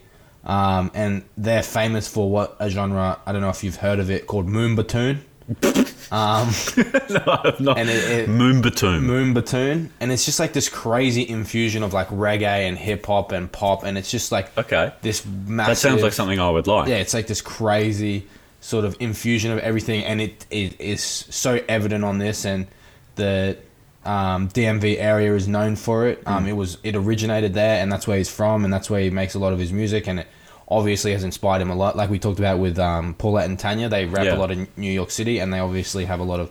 [0.46, 3.20] um, and they're famous for what a genre.
[3.26, 5.20] I don't know if you've heard of it called Moombahton.
[6.12, 6.50] Um,
[7.10, 7.78] no, I've not.
[7.78, 9.02] And it- it- Moombahton.
[9.02, 13.32] Moon Batoon, and it's just like this crazy infusion of like reggae and hip hop
[13.32, 14.91] and pop, and it's just like okay.
[15.02, 15.71] this massive.
[15.71, 16.89] That sounds like something I would like.
[16.89, 18.28] Yeah, it's like this crazy
[18.60, 22.67] sort of infusion of everything, and it, it is so evident on this, and
[23.15, 23.58] the
[24.06, 26.21] um, DMV area is known for it.
[26.26, 29.10] Um, It was it originated there, and that's where he's from, and that's where he
[29.10, 30.28] makes a lot of his music, and it
[30.72, 31.96] obviously has inspired him a lot.
[31.96, 34.36] Like we talked about with um, Paulette and Tanya, they rap Yeah.
[34.36, 36.50] a lot in New York City, and they obviously have a lot of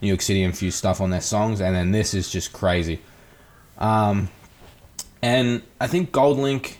[0.00, 3.00] New York City infused stuff on their songs, and then this is just crazy.
[3.78, 4.30] Um,
[5.22, 6.76] and I think Goldlink,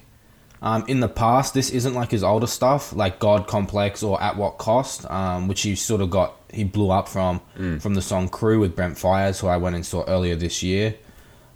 [0.63, 4.37] um, in the past, this isn't like his older stuff, like God Complex or At
[4.37, 7.41] What Cost, um, which he sort of got, he blew up from
[7.81, 10.95] from the song Crew with Brent Faiyaz, who I went and saw earlier this year.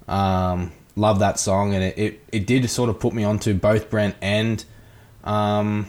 [0.08, 3.88] Um, love that song, and it, it, it did sort of put me onto both
[3.88, 4.64] Brent and
[5.24, 5.86] um,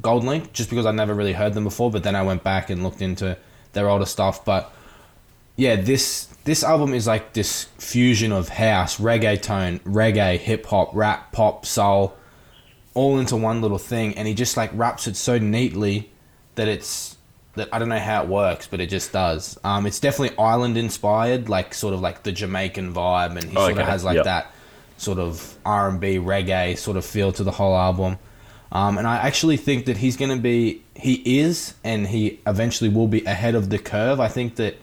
[0.00, 1.90] Goldlink, just because I never really heard them before.
[1.90, 3.36] But then I went back and looked into
[3.72, 4.44] their older stuff.
[4.44, 4.72] But
[5.56, 11.32] yeah, this this album is like this fusion of house, reggaeton, reggae, hip hop, rap,
[11.32, 12.16] pop, soul,
[12.94, 16.10] all into one little thing, and he just like wraps it so neatly
[16.56, 17.16] that it's
[17.54, 19.58] that I don't know how it works, but it just does.
[19.62, 23.68] Um, it's definitely island inspired, like sort of like the Jamaican vibe, and he Oh,
[23.68, 24.24] sort of has like yep.
[24.24, 24.52] that
[24.96, 28.18] sort of R and B reggae sort of feel to the whole album.
[28.72, 32.88] Um, and I actually think that he's going to be, he is, and he eventually
[32.88, 34.18] will be ahead of the curve.
[34.18, 34.76] I think that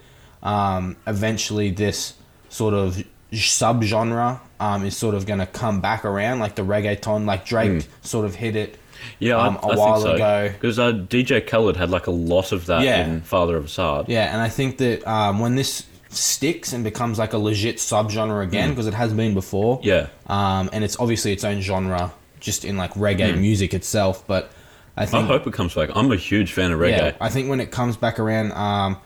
[0.44, 2.14] um, eventually this
[2.50, 7.26] sort of subgenre um, is sort of going to come back around, like the reggaeton,
[7.26, 8.78] like Drake sort of hit it.
[9.18, 10.16] Yeah, um, I, a I while think so.
[10.16, 10.50] ago.
[10.54, 13.06] Because uh, DJ Khaled had like a lot of that Yeah.
[13.08, 14.08] in Father of Asahd.
[14.08, 18.44] Yeah, and I think that um, when this sticks and becomes like a legit subgenre
[18.44, 19.80] again, because it has been before.
[19.84, 20.08] Yeah.
[20.28, 24.26] Um, and it's obviously its own genre, just in like reggae music itself.
[24.28, 24.52] But
[24.98, 25.90] I think I hope it comes back.
[25.96, 26.98] I'm a huge fan of reggae.
[26.98, 28.98] Yeah, I think when it comes back around, um,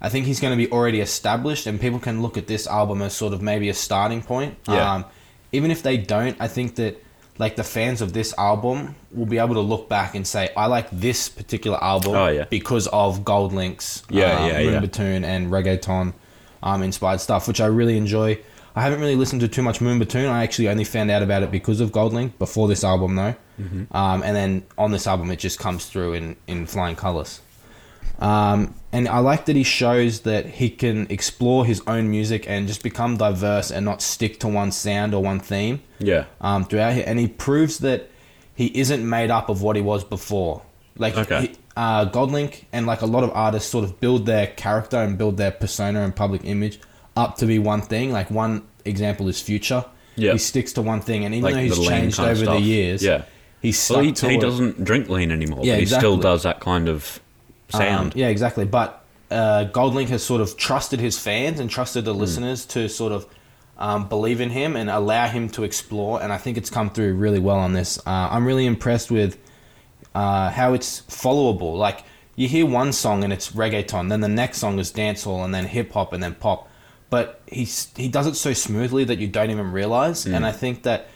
[0.00, 3.02] I think he's going to be already established, and people can look at this album
[3.02, 4.56] as sort of maybe a starting point.
[4.68, 4.94] Yeah.
[4.94, 5.04] Um,
[5.52, 7.02] even if they don't, I think that
[7.38, 10.66] like the fans of this album will be able to look back and say, "I
[10.66, 12.44] like this particular album Oh, yeah.
[12.50, 14.78] because of Gold Links, Yeah, um, yeah, yeah.
[14.78, 16.12] And reggaeton
[16.62, 18.38] um, inspired stuff, which I really enjoy."
[18.78, 20.28] I haven't really listened to too much Moombahton.
[20.28, 23.34] I actually only found out about it because of Goldlink before this album, though.
[23.60, 23.96] Mm-hmm.
[23.96, 27.40] Um, and then on this album, it just comes through in, in flying colors.
[28.20, 32.66] Um, and I like that he shows that he can explore his own music and
[32.66, 36.24] just become diverse and not stick to one sound or one theme Yeah.
[36.40, 37.04] um, throughout here.
[37.06, 38.08] And he proves that
[38.54, 40.62] he isn't made up of what he was before.
[40.96, 41.40] Like Okay.
[41.42, 45.16] he, uh, Goldlink and like a lot of artists sort of build their character and
[45.16, 46.80] build their persona and public image
[47.18, 48.12] up to be one thing.
[48.12, 49.84] Like one example is Future.
[50.16, 50.32] Yeah.
[50.32, 53.22] He sticks to one thing, and even Like though he's changed over the years, Yeah.
[53.60, 54.40] he's stuck Well, he, to he it.
[54.40, 57.20] doesn't drink lean anymore, Yeah, but he still does that kind of
[57.68, 58.12] sound.
[58.14, 58.64] Um, yeah, exactly.
[58.64, 63.12] But uh, Goldlink has sort of trusted his fans and trusted the listeners to sort
[63.12, 63.26] of
[63.78, 66.20] um, believe in him and allow him to explore.
[66.22, 67.98] And I think it's come through really well on this.
[67.98, 69.36] Uh, I'm really impressed with
[70.14, 71.76] uh, how it's followable.
[71.76, 72.02] Like
[72.34, 75.66] you hear one song and it's reggaeton, then the next song is dancehall, and then
[75.66, 76.68] hip hop, and then pop.
[77.10, 80.24] But he's he does it so smoothly that you don't even realize.
[80.24, 80.34] Hmm.
[80.34, 81.08] And I think that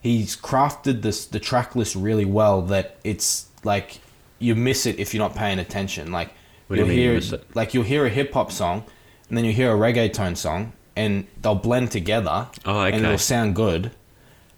[0.00, 2.62] he's crafted this the track list really well.
[2.62, 4.00] That it's like
[4.38, 6.12] you miss it if you're not paying attention.
[6.12, 6.32] Like
[6.68, 7.56] What you you'll you hear it?
[7.56, 8.84] like you'll hear a hip hop song,
[9.28, 13.56] and then you hear a reggaeton song, and they'll blend together, Oh, and it'll sound
[13.56, 13.90] good.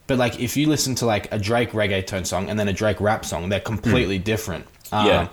[0.06, 3.00] But like if you listen to like a Drake reggaeton song and then a Drake
[3.00, 4.66] rap song, they're completely different.
[4.92, 5.06] Um.
[5.06, 5.28] Yeah.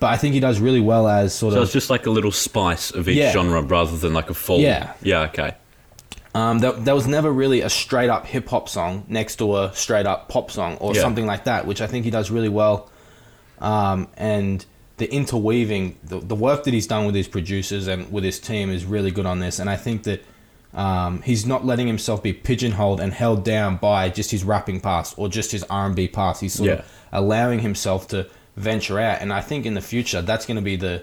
[0.00, 2.06] But I think he does really well as sort So of So it's just like
[2.06, 3.32] a little spice of each Yeah.
[3.32, 4.58] genre rather than like a full.
[4.60, 4.94] Yeah.
[5.02, 5.52] Yeah, okay.
[6.34, 9.72] Um, there, there was never really a straight up hip hop song next to a
[9.74, 11.02] straight up pop song or Yeah.
[11.02, 12.88] something like that, which I think he does really well.
[13.60, 14.64] Um, and
[14.96, 18.70] the interweaving, the, the work that he's done with his producers and with his team
[18.70, 19.58] is really good on this.
[19.58, 20.24] And I think that
[20.72, 25.14] um, he's not letting himself be pigeonholed and held down by just his rapping past
[25.18, 26.40] or just his R and B past.
[26.40, 26.74] He's sort Yeah.
[26.76, 29.20] of allowing himself to venture out.
[29.20, 31.02] And I think in the future that's going to be the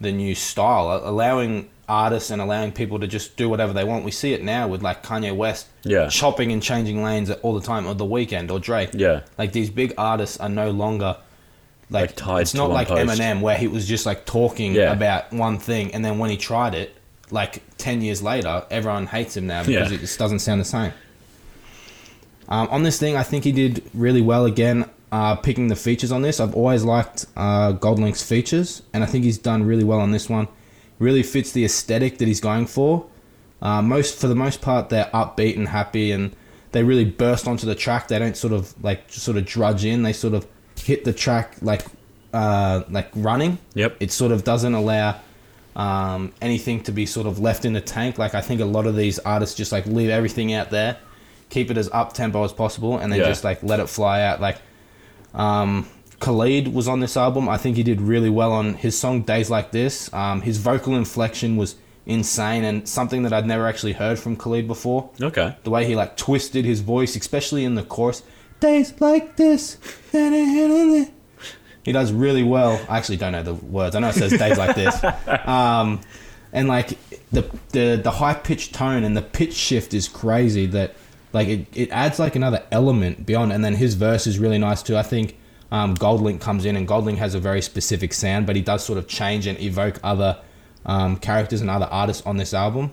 [0.00, 4.04] the new style, allowing artists and allowing people to just do whatever they want.
[4.04, 6.08] We see it now with like Kanye West, Yeah.
[6.08, 8.90] chopping and changing lanes all the time, or The Weeknd, or Drake.
[8.94, 9.20] Yeah.
[9.38, 11.16] like these big artists are no longer
[11.90, 13.00] like, Like, tied It's not like post.
[13.20, 14.92] Eminem where he was just like talking Yeah.
[14.92, 16.96] about one thing, and then when he tried it,
[17.30, 19.96] like ten years later, everyone hates him now because Yeah.
[19.96, 20.92] it just doesn't sound the same.
[22.48, 26.10] Um, on this thing, I think he did really well again, uh, picking the features
[26.10, 26.40] on this.
[26.40, 30.28] I've always liked uh, Goldlink's features, and I think he's done really well on this
[30.28, 30.48] one.
[30.98, 33.06] Really fits the aesthetic that he's going for.
[33.60, 36.34] Uh, most for the most part, they're upbeat and happy, and
[36.72, 38.08] they really burst onto the track.
[38.08, 40.02] They don't sort of like sort of drudge in.
[40.02, 40.46] They sort of
[40.80, 41.84] hit the track like
[42.32, 43.58] uh, like running.
[43.74, 43.98] Yep.
[44.00, 45.20] It sort of doesn't allow
[45.76, 48.16] um, anything to be sort of left in the tank.
[48.18, 50.96] Like I think a lot of these artists just like leave everything out there,
[51.50, 53.28] keep it as up tempo as possible, and they Yeah.
[53.28, 54.40] just like let it fly out.
[54.40, 54.58] Like
[55.34, 55.88] um,
[56.20, 57.48] Khalid was on this album.
[57.48, 60.12] I think he did really well on his song Days Like This.
[60.12, 64.66] Um, his vocal inflection was insane and something that I'd never actually heard from Khalid
[64.66, 65.10] before.
[65.20, 65.56] Okay.
[65.64, 68.22] The way he like twisted his voice, especially in the chorus.
[68.60, 69.78] Days like this.
[71.84, 72.80] He does really well.
[72.88, 73.96] I actually don't know the words.
[73.96, 75.02] I know it says days like this.
[75.48, 76.00] Um,
[76.52, 76.98] and like
[77.32, 80.66] the the the high pitched tone and the pitch shift is crazy.
[80.66, 80.94] That
[81.32, 83.52] like it, it adds like another element beyond.
[83.52, 84.96] And then his verse is really nice too.
[84.96, 85.36] I think
[85.70, 88.98] um, Goldlink comes in and Goldlink has a very specific sound, but he does sort
[88.98, 90.38] of change and evoke other
[90.84, 92.90] um, characters and other artists on this album,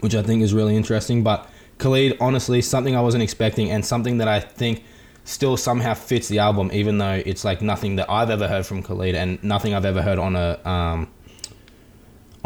[0.00, 1.22] which I think is really interesting.
[1.22, 4.84] But Khalid, honestly, something I wasn't expecting and something that I think
[5.24, 8.82] still somehow fits the album, even though it's like nothing that I've ever heard from
[8.82, 11.08] Khalid and nothing I've ever heard on a um,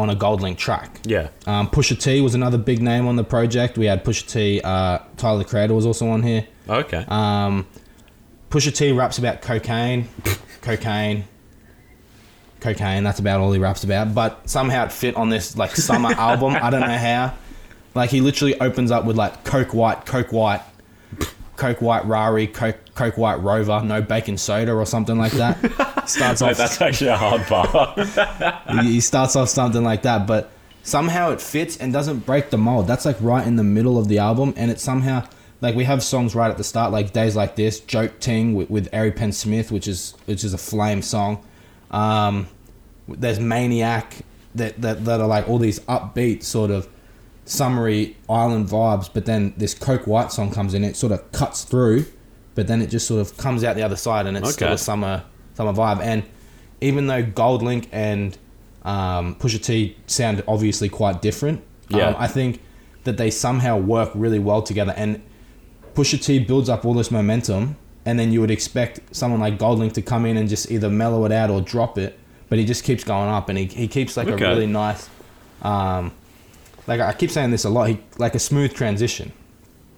[0.00, 1.00] on a Goldlink track.
[1.04, 1.28] Yeah.
[1.46, 3.76] Um, Pusha T was another big name on the project.
[3.78, 4.60] We had Pusha T.
[4.62, 6.46] Uh, Tyler the Creator was also on here.
[6.68, 7.04] Okay.
[7.08, 7.66] Um,
[8.50, 10.08] Pusha T raps about cocaine,
[10.62, 11.24] cocaine,
[12.60, 13.04] cocaine.
[13.04, 14.14] That's about all he raps about.
[14.14, 16.56] But somehow it fit on this like summer album.
[16.60, 17.34] I don't know how.
[17.94, 20.62] Like he literally opens up with like Coke White, Coke White,
[21.60, 25.58] Coke White Rari, Coke Coke White Rover, no bacon soda or something like that.
[26.08, 27.94] Starts Mate, off that's actually a hard bar.
[28.82, 30.50] he he starts off something like that, but
[30.82, 32.86] somehow it fits and doesn't break the mold.
[32.86, 35.28] That's like right in the middle of the album, and it somehow
[35.60, 38.70] like we have songs right at the start, like days like this, joke ting with,
[38.70, 41.44] with Ari PenSmith, which is which is a flame song.
[41.90, 42.48] Um,
[43.06, 44.16] there's Maniac
[44.54, 46.88] that, that that are like all these upbeat sort of
[47.50, 51.64] summery island vibes, but then this Coke White song comes in, it sort of cuts
[51.64, 52.06] through,
[52.54, 54.74] but then it just sort of comes out the other side, and it's still Okay.
[54.74, 55.22] a summer
[55.54, 56.00] summer vibe.
[56.00, 56.22] And
[56.80, 58.38] even though Goldlink and
[58.84, 62.08] um, Pusha T sound obviously quite different, Yeah.
[62.08, 62.60] um, I think
[63.04, 64.94] that they somehow work really well together.
[64.96, 65.20] And
[65.94, 69.92] Pusha T builds up all this momentum, and then you would expect someone like Goldlink
[69.94, 72.84] to come in and just either mellow it out or drop it, but he just
[72.84, 74.44] keeps going up, and he, he keeps like Okay.
[74.44, 75.08] a really nice.
[75.62, 76.12] Um,
[76.90, 79.32] like I keep saying this a lot, he like a smooth transition.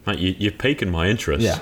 [0.07, 1.43] Mate, you, you're piquing my interest.
[1.43, 1.59] Yeah.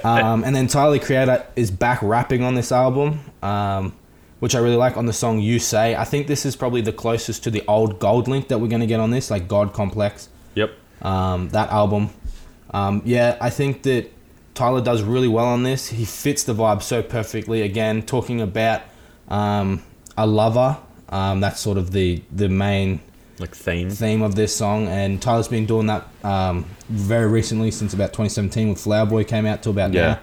[0.04, 3.94] um, and then Tyler Creator is back rapping on this album, um,
[4.40, 5.96] which I really like on the song You Say.
[5.96, 8.86] I think this is probably the closest to the old Goldlink that we're going to
[8.86, 10.72] get on this, like God Complex, Yep.
[11.00, 12.10] um, that album.
[12.72, 14.12] Um, yeah, I think that
[14.52, 15.88] Tyler does really well on this.
[15.88, 17.62] He fits the vibe so perfectly.
[17.62, 18.82] Again, talking about
[19.28, 19.82] um,
[20.18, 20.76] a lover,
[21.08, 23.00] um, that's sort of the, the main
[23.38, 23.90] Like theme.
[23.90, 28.68] theme of this song, and Tyler's been doing that um, very recently since about 2017
[28.68, 30.00] when Flower Boy came out to about Yeah.
[30.06, 30.18] now.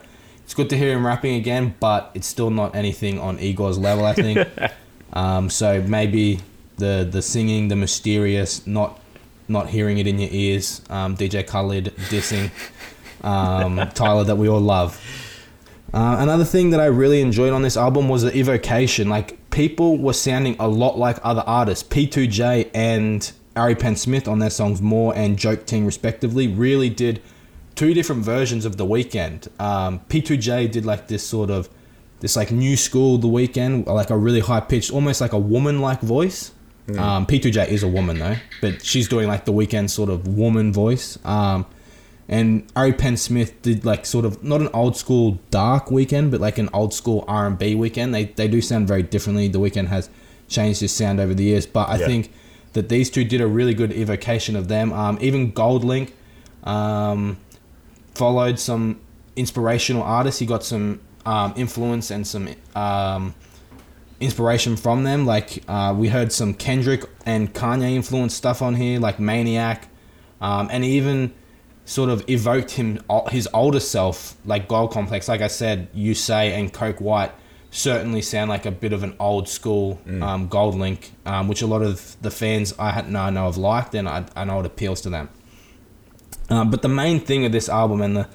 [0.45, 4.05] It's good to hear him rapping again, but it's still not anything on Igor's level,
[4.05, 4.47] I think.
[5.13, 6.39] um, so maybe
[6.77, 8.99] the the singing, the mysterious, not
[9.47, 12.49] not hearing it in your ears, um, DJ Khaled dissing
[13.23, 14.99] um, Tyler that we all love.
[15.93, 19.09] Uh, another thing that I really enjoyed on this album was the evocation.
[19.09, 21.87] Like people were sounding a lot like other artists.
[21.87, 27.21] P2J and Ari PenSmith on their songs "More" and "Joke Ting" respectively really did
[27.75, 29.47] two different versions of the Weeknd.
[29.59, 31.69] Um, P2J did like this sort of
[32.21, 35.81] this like new school the Weeknd, like a really high pitched, almost like a woman
[35.81, 36.51] like voice.
[36.97, 40.73] Um, P2J is a woman though, but she's doing like the Weeknd sort of woman
[40.73, 41.17] voice.
[41.23, 41.65] Um,
[42.31, 46.57] and Ari PenSmith did like sort of not an old school dark Weeknd, but like
[46.57, 48.13] an old school R and B Weeknd.
[48.13, 49.47] They they do sound very differently.
[49.49, 50.09] The Weeknd has
[50.47, 52.07] changed his sound over the years, but I Yeah.
[52.07, 52.31] think
[52.73, 54.93] that these two did a really good evocation of them.
[54.93, 56.11] Um, even Goldlink
[56.63, 57.37] um,
[58.15, 58.99] followed some
[59.35, 60.39] inspirational artists.
[60.39, 63.35] He got some um, influence and some um,
[64.21, 65.25] inspiration from them.
[65.25, 69.89] Like uh, we heard some Kendrick and Kanye influenced stuff on here, like Maniac,
[70.39, 71.33] um, and even
[71.85, 75.27] sort of evoked him his older self, like Gold Complex.
[75.27, 77.31] Like I said, you say and Coke White
[77.73, 81.81] certainly sound like a bit of an old school um, Goldlink, um, which a lot
[81.81, 85.09] of the fans I no know have liked, and I, I know it appeals to
[85.09, 85.29] them.
[86.49, 88.27] Um, but the main thing of this album and the,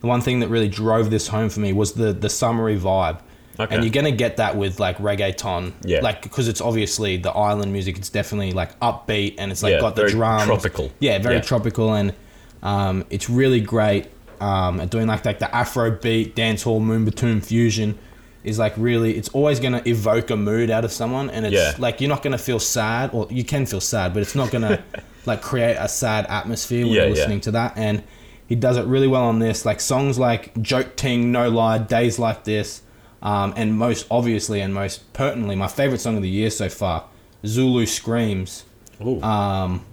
[0.00, 3.20] the one thing that really drove this home for me was the the summery vibe.
[3.60, 3.74] Okay.
[3.74, 6.00] And you're gonna get that with like reggaeton, Yeah.
[6.00, 7.96] Like because it's obviously the island music.
[7.98, 10.90] It's definitely like upbeat and it's like Yeah, got the very drums, tropical.
[10.98, 11.40] Yeah, very Yeah.
[11.42, 12.12] tropical, and
[12.62, 14.06] um, it's really great
[14.40, 17.98] um, at doing like like the Afro beat, dancehall, Moombahton fusion.
[18.42, 21.74] Is like really, it's always gonna evoke a mood out of someone, and it's Yeah.
[21.78, 24.82] like you're not gonna feel sad, or you can feel sad, but it's not gonna
[25.26, 27.14] like create a sad atmosphere when Yeah, you're yeah.
[27.16, 27.74] listening to that.
[27.76, 28.02] And
[28.46, 29.66] he does it really well on this.
[29.66, 32.80] Like songs like Joke Ting, No Lie, Days Like This,
[33.22, 37.04] um, and most obviously and most pertinently, my favorite song of the year so far,
[37.46, 38.64] Zulu Screams,
[39.04, 39.20] Ooh.
[39.22, 39.84] um,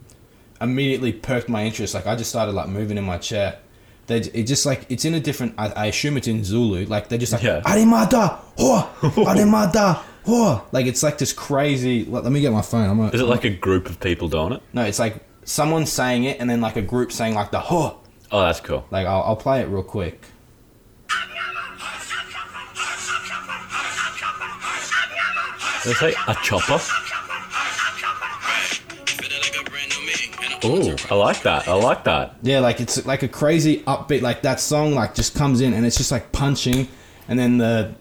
[0.62, 1.94] immediately perked my interest.
[1.94, 3.60] Like I just started like moving in my chair.
[4.08, 5.54] they it just like it's in a different.
[5.58, 6.86] I, I assume it's in Zulu.
[6.86, 7.62] Like they're just like Yeah.
[7.62, 10.64] Arimada, ho, Arimada, ho.
[10.72, 12.06] Like it's like this crazy.
[12.06, 12.90] Let, let me get my phone.
[12.90, 14.62] I'm gonna, Is it like a group of people doing it?
[14.74, 18.00] no, it's like someone saying it and then like a group saying like the ho.
[18.32, 18.86] Oh, that's cool.
[18.92, 20.22] Like I'll, I'll play it real quick.
[25.84, 26.80] Did I say a chopper?
[30.64, 31.68] Oh, I like that.
[31.68, 32.36] I like that.
[32.42, 34.22] Yeah, like it's like a crazy upbeat.
[34.22, 36.88] Like that song, like just comes in and it's just like punching,
[37.28, 37.94] and then the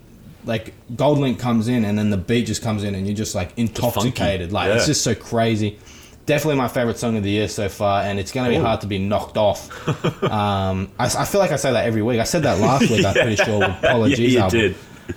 [0.44, 3.52] like Goldlink comes in, and then the beat just comes in, and you're just like
[3.56, 4.52] intoxicated.
[4.52, 5.78] like it's just so crazy.
[6.24, 8.62] Definitely my favorite song of the year so far, and it's gonna be Ooh.
[8.62, 9.70] hard to be knocked off.
[10.24, 12.18] um, I, I feel like I say that every week.
[12.20, 13.04] I said that last week.
[13.04, 14.74] I'm pretty sure Apologies yeah, you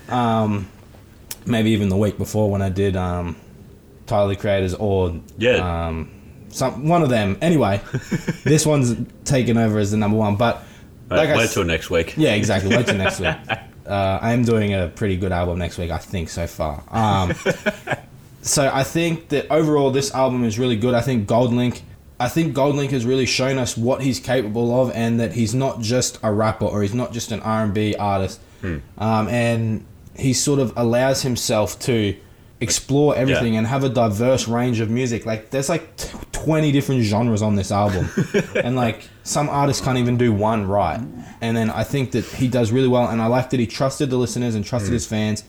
[0.08, 0.68] album.
[0.68, 0.68] did.
[1.48, 3.36] Maybe even the week before when I did um,
[4.06, 5.88] Tyler the Creators or Yeah.
[5.88, 6.12] um,
[6.50, 7.38] some one of them.
[7.42, 7.82] Anyway,
[8.44, 8.96] this one's
[9.26, 10.64] taken over as the number one, but.
[11.10, 12.14] Wait, like I wait s- till next week.
[12.18, 12.76] Yeah, exactly.
[12.76, 13.36] Wait till next week.
[13.88, 16.84] Uh, I am doing a pretty good album next week, I think, so far.
[16.92, 17.34] Um,
[18.44, 20.94] so I think that overall, this album is really good.
[20.94, 21.82] I think Goldlink,
[22.20, 25.82] I think Goldlink has really shown us what he's capable of, and that he's not
[25.82, 29.86] just a rapper or he's not just an R and B artist, um, and
[30.16, 32.16] he sort of allows himself to
[32.62, 33.60] explore everything Yeah.
[33.60, 35.26] and have a diverse range of music.
[35.26, 38.10] Like there's like t- 20 different genres on this album.
[38.56, 41.00] and like some artists can't even do one right.
[41.42, 44.10] And then I think that he does really well and I like that he trusted
[44.10, 45.44] the listeners and trusted his fans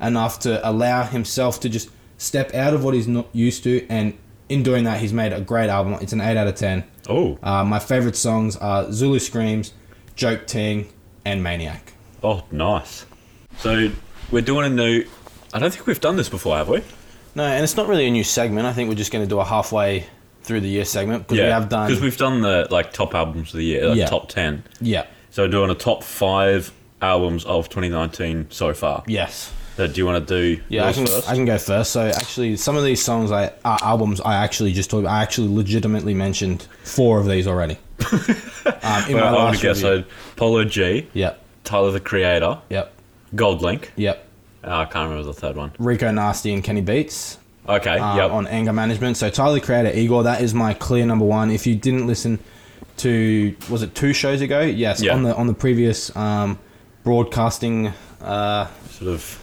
[0.00, 4.14] enough to allow himself to just step out of what he's not used to and
[4.48, 5.94] in doing that he's made a great album.
[6.00, 6.84] It's an 8 out of 10.
[7.08, 9.72] Oh, Uh, my favorite songs are Zulu Screams,
[10.16, 10.88] Joke Ting,
[11.26, 11.92] and Maniac.
[12.22, 13.04] oh, nice.
[13.58, 13.90] So
[14.30, 15.04] we're doing a new.
[15.54, 16.82] I don't think we've done this before, have we?
[17.36, 18.66] No, and it's not really a new segment.
[18.66, 20.06] I think we're just going to do a halfway
[20.42, 21.88] through the year segment because we have done.
[21.88, 24.06] because we've done the like top albums of the year, like Yeah.
[24.06, 24.62] top ten.
[24.80, 25.06] yeah.
[25.30, 29.02] So we're doing a top five albums of 2019 so far.
[29.08, 29.52] Yes.
[29.76, 31.28] So do you want to do Yeah, I can, first?
[31.28, 31.90] I can go first.
[31.90, 35.06] So actually, some of these songs, I uh, albums, I actually just talked.
[35.08, 37.78] I actually legitimately mentioned four of these already.
[38.12, 38.20] um,
[39.08, 40.04] in Well, my I last guess so.
[40.36, 41.44] Polo G, Yep.
[41.64, 42.92] Tyler the Creator, Yep.
[43.34, 43.88] Goldlink.
[43.96, 44.28] Yep.
[44.66, 45.72] Oh, I can't remember the third one.
[45.78, 47.38] Rico Nasty and Kenny Beats
[47.68, 48.30] Okay, uh, yep.
[48.30, 49.16] on anger management.
[49.16, 51.50] So Tyler Creator, Igor, that is my clear number one.
[51.50, 52.38] If you didn't listen
[52.98, 54.60] to, was it two shows ago?
[54.60, 55.14] Yes, Yeah.
[55.14, 56.58] on the on the previous um,
[57.04, 57.92] broadcasting.
[58.20, 59.40] Uh, sort of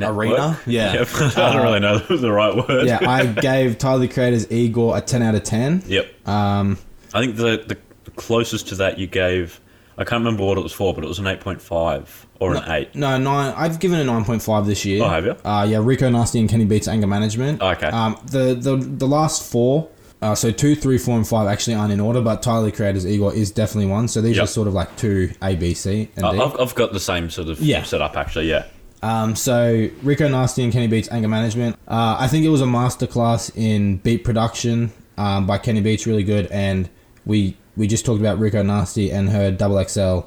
[0.00, 0.58] Arena?
[0.66, 0.92] Yeah.
[0.94, 1.08] Yep.
[1.36, 2.86] I don't really know the the right word.
[2.86, 5.82] yeah, I gave Tyler the Creator's Igor a ten out of ten.
[5.86, 6.28] Yep.
[6.28, 6.78] Um,
[7.12, 7.64] I think the
[8.04, 9.60] the closest to that you gave.
[10.00, 12.06] I can't remember what it was for, but it was an 8.5
[12.40, 12.94] or an 8.
[12.94, 13.52] No, nine.
[13.56, 15.02] I've given a nine point five this year.
[15.04, 15.36] Oh, have you?
[15.44, 17.60] Uh, yeah, Rico Nasty and Kenny Beats Anger Management.
[17.60, 17.86] Okay.
[17.88, 19.88] Um, the the the last four.
[20.22, 23.34] Uh, so two, three, four, and five actually aren't in order, but Tyler Creator's Igor
[23.34, 24.06] is definitely one.
[24.06, 24.44] So these Yep.
[24.44, 26.40] are sort of like two A, B, C, and I- D.
[26.40, 27.82] I've, I've got the same sort of Yeah.
[27.84, 28.50] setup actually.
[28.50, 28.64] Yeah.
[29.02, 31.76] Um, so Rico Nasty and Kenny Beats Anger Management.
[31.88, 36.22] Uh, I think it was a masterclass in beat production um, by Kenny Beats, really
[36.24, 36.48] good.
[36.48, 36.90] And
[37.24, 40.20] we we just talked about Rico Nasty and her double XL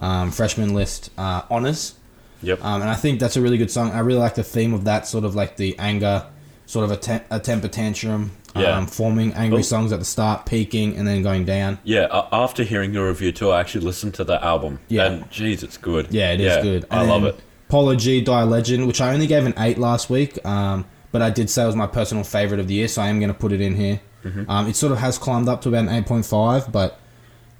[0.00, 1.94] um, freshman list uh, honors.
[2.42, 2.64] Yep.
[2.64, 3.92] Um, and I think that's a really good song.
[3.92, 6.26] I really like the theme of that, sort of like the anger,
[6.66, 8.76] sort of a, te- a temper tantrum, Yeah.
[8.76, 11.78] um, forming angry Well- songs at the start, peaking, and then going down.
[11.84, 12.08] yeah.
[12.10, 14.80] a- After hearing your review too, I actually listened to the album.
[14.88, 15.06] Yeah.
[15.06, 16.08] And geez, it's good.
[16.10, 16.86] Yeah, it is good.
[16.90, 17.38] I love it.
[17.68, 21.30] Polo G Die Legend, which I only gave an eight last week, um, but I
[21.30, 23.38] did say it was my personal favorite of the year, so I am going to
[23.38, 24.00] put it in here.
[24.26, 24.50] Mm-hmm.
[24.50, 26.98] Um, it sort of has climbed up to about an eight point five, but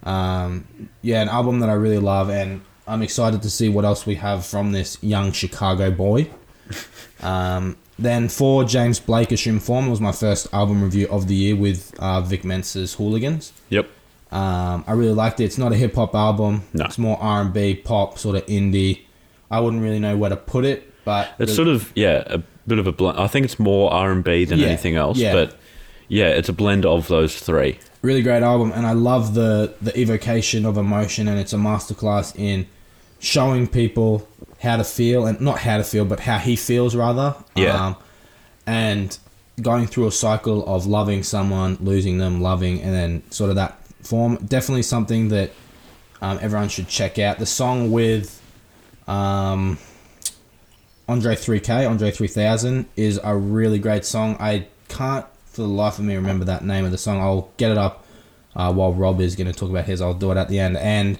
[0.04, 0.66] um,
[1.02, 4.14] yeah, an album that I really love, and I'm excited to see what else we
[4.16, 6.30] have from this young Chicago boy.
[7.22, 11.56] Um, then for James Blake, Assume Form was my first album review of the year
[11.56, 13.54] with uh, Vic Mensa's Hooligans.
[13.70, 13.88] Yep.
[14.30, 15.44] Um, I really liked it.
[15.44, 16.64] It's not a hip hop album.
[16.74, 16.84] No.
[16.84, 19.00] It's more R and B, pop, sort of indie.
[19.50, 22.42] I wouldn't really know where to put it, but It's the- sort of yeah, a
[22.66, 23.18] bit of a blend.
[23.18, 25.32] I think it's more R and B than Yeah, anything else, yeah.
[25.32, 25.56] but
[26.08, 27.78] yeah, it's a blend of those three.
[28.02, 32.36] really great album, and I love the the evocation of emotion, and it's a masterclass
[32.38, 32.66] in
[33.18, 34.28] showing people
[34.60, 37.34] how to feel, and not how to feel, but how he feels rather.
[37.54, 37.86] Yeah.
[37.86, 37.96] Um,
[38.66, 39.18] and
[39.62, 43.78] going through a cycle of loving someone, losing them, loving, and then sort of that
[44.02, 44.36] form.
[44.36, 45.50] Definitely something that
[46.20, 47.38] um, everyone should check out.
[47.38, 48.40] The song with
[49.08, 49.78] um,
[51.08, 54.36] Andre 3K, Andre 3000, is a really great song.
[54.38, 55.26] I can't
[55.56, 57.20] for the life of me remember that name of the song.
[57.20, 58.04] I'll get it up
[58.54, 60.00] uh, while Rob is going to talk about his.
[60.00, 60.76] I'll do it at the end.
[60.76, 61.18] And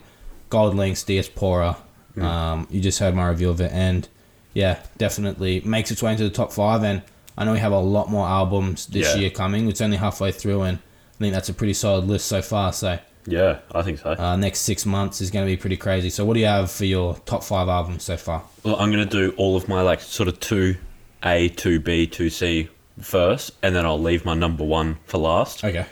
[0.51, 1.77] Goldlink's, Diaspora.
[2.21, 3.73] Um, you just heard my review of it.
[3.73, 4.09] And
[4.55, 6.83] yeah, definitely makes its way into the top five.
[6.83, 7.03] And
[7.37, 9.21] I know we have a lot more albums this Yeah.
[9.21, 9.69] year coming.
[9.69, 10.63] It's only halfway through.
[10.63, 12.73] And I think that's a pretty solid list so far.
[12.73, 14.13] So Yeah, I think so.
[14.19, 16.11] Uh, next six months is going to be pretty crazy.
[16.11, 18.45] So, what do you have for your top five albums so far?
[18.63, 20.77] Well, I'm going to do all of my like sort of two
[21.25, 22.69] A, two B, two C
[23.01, 25.65] first, and then I'll leave my number one for last.
[25.65, 25.87] Okay.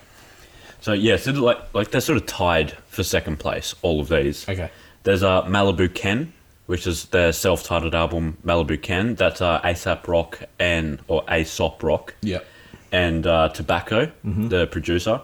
[0.80, 3.74] So yeah, so like like they're sort of tied for second place.
[3.82, 4.48] All of these.
[4.48, 4.70] Okay.
[5.02, 6.32] There's uh, Malibu Ken,
[6.66, 9.14] which is their self-titled album Malibu Ken.
[9.14, 12.44] That's uh, ASAP Rock and or Aesop Rock Yep.
[12.92, 15.20] and uh, Tobacco, the producer.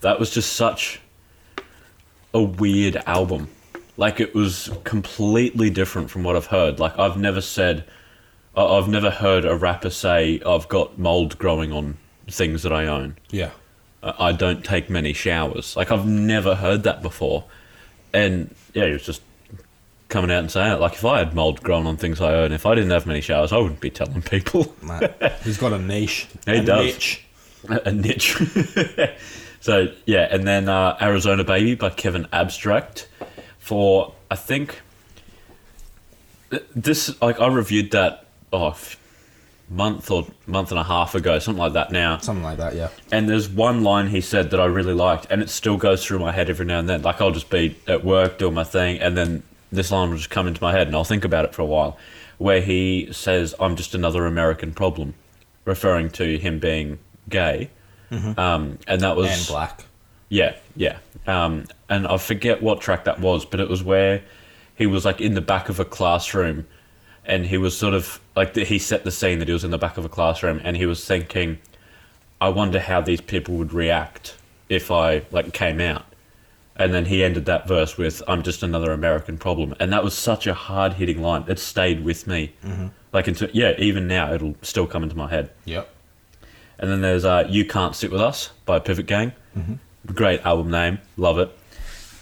[0.00, 1.00] That was just such
[2.34, 3.48] a weird album.
[3.96, 6.78] Like it was completely different from what I've heard.
[6.78, 7.84] Like I've never said,
[8.66, 11.96] I've never heard a rapper say I've got mold growing on
[12.30, 13.16] things that I own.
[13.30, 13.50] Yeah.
[14.02, 15.76] I don't take many showers.
[15.76, 17.44] Like I've never heard that before,
[18.12, 19.22] and yeah, he was just
[20.08, 20.80] coming out and saying it.
[20.80, 23.20] Like if I had mold growing on things I own, if I didn't have many
[23.20, 24.74] showers, I wouldn't be telling people.
[25.42, 26.28] He's got a niche.
[26.46, 26.84] He a does.
[26.84, 27.24] niche.
[27.68, 28.36] a niche.
[29.60, 33.08] so yeah, and then uh, Arizona Baby by Kevin Abstract
[33.58, 34.80] for I think
[36.74, 38.76] this like I reviewed that oh
[39.70, 42.18] month or month and a half ago, something like that now.
[42.18, 42.88] Something like that, yeah.
[43.12, 46.20] And there's one line he said that I really liked, and it still goes through
[46.20, 47.02] my head every now and then.
[47.02, 50.30] Like I'll just be at work doing my thing, and then this line will just
[50.30, 51.98] come into my head, and I'll think about it for a while.
[52.38, 55.14] Where he says, "I'm just another American problem,"
[55.64, 57.70] referring to him being gay,
[58.10, 59.84] um, and that was And black.
[60.30, 60.98] yeah, yeah.
[61.26, 64.22] Um, and I forget what track that was, but it was where
[64.76, 66.66] he was like in the back of a classroom,
[67.28, 69.70] and he was sort of like the, he set the scene that he was in
[69.70, 71.58] the back of a classroom, and he was thinking,
[72.40, 74.34] "I wonder how these people would react
[74.68, 76.06] if I like came out."
[76.74, 80.14] And then he ended that verse with, "I'm just another American problem," and that was
[80.14, 81.44] such a hard hitting line.
[81.46, 82.52] It stayed with me,
[83.12, 83.74] like into yeah.
[83.78, 85.50] Even now, it'll still come into my head.
[85.66, 85.88] Yep.
[86.78, 89.32] And then there's uh, You Can't Sit With Us by Pivot Gang.
[90.14, 90.98] Great album name.
[91.16, 91.50] Love it.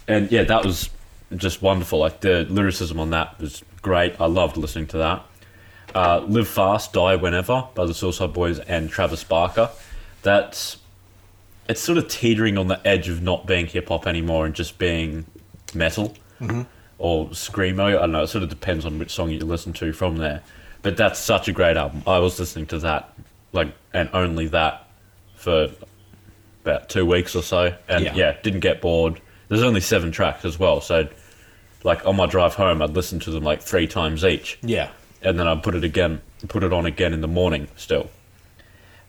[0.09, 0.89] And yeah, that was
[1.37, 1.99] just wonderful.
[1.99, 4.21] Like the lyricism on that was great.
[4.21, 5.25] I loved listening to that.
[5.95, 9.71] Uh, Live Fast, Die Whenever by the Suicide Boys and Travis Barker.
[10.23, 10.79] That's
[11.69, 14.77] it's sort of teetering on the edge of not being hip hop anymore and just
[14.79, 15.25] being
[15.73, 16.17] metal
[16.99, 17.87] or screamo.
[17.87, 18.25] I don't know.
[18.25, 20.43] It sort of depends on which song you listen to from there.
[20.83, 22.03] But that's such a great album.
[22.09, 23.13] I was listening to that,
[23.53, 24.89] like, and only that
[25.37, 25.69] for
[26.65, 28.15] about two weeks or so, and Yeah.
[28.17, 29.21] yeah, didn't get bored.
[29.49, 31.07] There's only seven tracks as well, so
[31.87, 34.91] like on my drive home, I'd listen to them like three times each Yeah.
[35.23, 38.11] and then I'd put it again, put it on again in the morning still.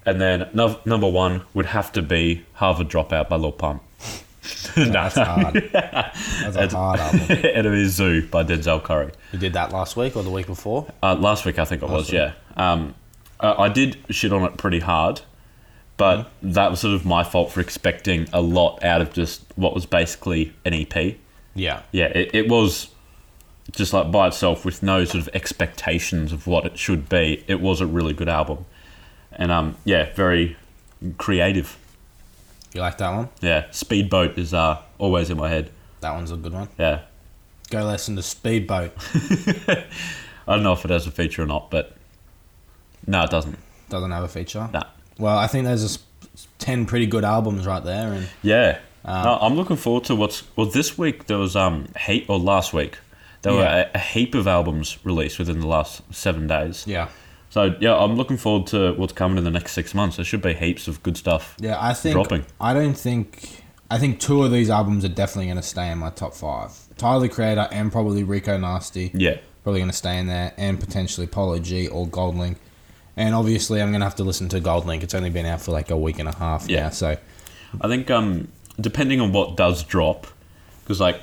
[0.05, 3.83] And then num- number one would have to be Harvard Dropout by Lil Pump.
[4.75, 5.69] That's hard.
[5.73, 7.19] That's a hard album.
[7.43, 9.11] Enemy Zoo by Denzel Curry.
[9.33, 10.87] You did that last week or the week before?
[11.03, 12.71] Uh, last week I think it was, Last yeah.
[12.71, 12.93] Um,
[13.39, 15.21] uh, I did shit on it pretty hard,
[15.97, 16.51] but Mm-hmm.
[16.53, 19.85] that was sort of my fault for expecting a lot out of just what was
[19.85, 21.17] basically an EP.
[21.57, 21.81] Yeah.
[21.91, 22.89] Yeah, it, it was
[23.71, 27.43] just like by itself with no sort of expectations of what it should be.
[27.47, 28.65] It was a really good album,
[29.33, 30.55] and um, yeah, very
[31.17, 31.77] creative.
[32.73, 33.29] You like that one?
[33.41, 35.71] Yeah, Speedboat is uh always in my head.
[36.01, 36.69] That one's a good one.
[36.77, 37.01] Yeah,
[37.69, 38.91] Go listen to Speedboat.
[40.47, 41.95] I don't know if it has a feature or not, but
[43.05, 43.57] no, it doesn't.
[43.89, 44.69] Doesn't have a feature.
[44.71, 44.83] Nah.
[45.17, 45.99] Well, I think there's a
[46.35, 50.15] s- ten pretty good albums right there, and Yeah, Um, no, I'm looking forward to
[50.15, 50.67] what's well.
[50.67, 52.97] This week there was um heap or last week
[53.41, 53.59] there Yeah.
[53.59, 56.83] were a, a heap of albums released within the last seven days.
[56.87, 57.07] yeah,
[57.49, 60.17] So yeah, I'm looking forward to what's coming in the next six months.
[60.17, 61.55] There should be heaps of good stuff.
[61.59, 61.77] yeah.
[61.79, 62.45] I think Dropping.
[62.59, 65.99] I don't think I think two of these albums are definitely going to stay in
[65.99, 66.71] my top five.
[66.97, 70.77] Tyler the Creator and probably Rico Nasty Yeah, probably going to stay in there, and
[70.79, 72.57] potentially Polo G or Goldlink.
[73.15, 75.01] And obviously, I'm going to have to listen to Goldlink.
[75.03, 76.83] It's only been out for like a week and a half Yeah.
[76.83, 77.17] now, so
[77.81, 78.49] I think um
[78.79, 80.27] depending on what does drop,
[80.83, 81.21] because like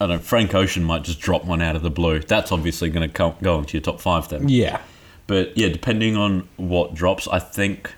[0.00, 2.20] I don't know, Frank Ocean might just drop one out of the blue.
[2.20, 4.48] That's obviously going to go into your top five then.
[4.48, 4.80] yeah,
[5.26, 7.92] But yeah, depending on what drops, I think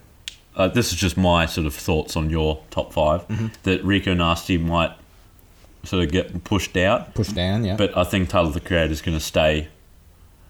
[0.57, 3.47] uh, this is just my sort of thoughts on your top 5 Mm-hmm.
[3.63, 4.93] That Rico Nasty might
[5.85, 7.65] sort of get pushed out, Pushed down.
[7.65, 9.69] Yeah, but I think Tyler the Creator is going to stay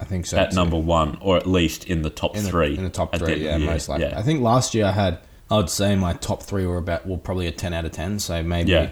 [0.00, 0.38] I think so.
[0.38, 0.56] at too.
[0.56, 2.76] number one, or at least in the top in the, three.
[2.78, 3.44] in the top at the three.
[3.44, 4.06] yeah, most likely.
[4.06, 4.18] Yeah.
[4.18, 5.18] I think last year I had.
[5.50, 8.18] I would say my top three were about well probably a ten out of ten.
[8.18, 8.90] So maybe Yeah.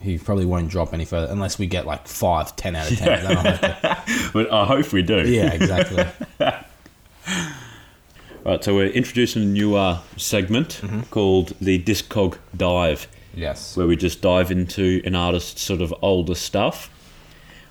[0.00, 3.36] he probably won't drop any further unless we get like five, 10 out of ten.
[3.36, 5.28] Have to- But I hope we do.
[5.28, 6.04] yeah, exactly.
[8.44, 11.00] Right, so we're introducing a new uh, segment Mm-hmm.
[11.10, 13.76] called the Discog Dive, yes.
[13.76, 16.88] where we just dive into an artist's sort of older stuff.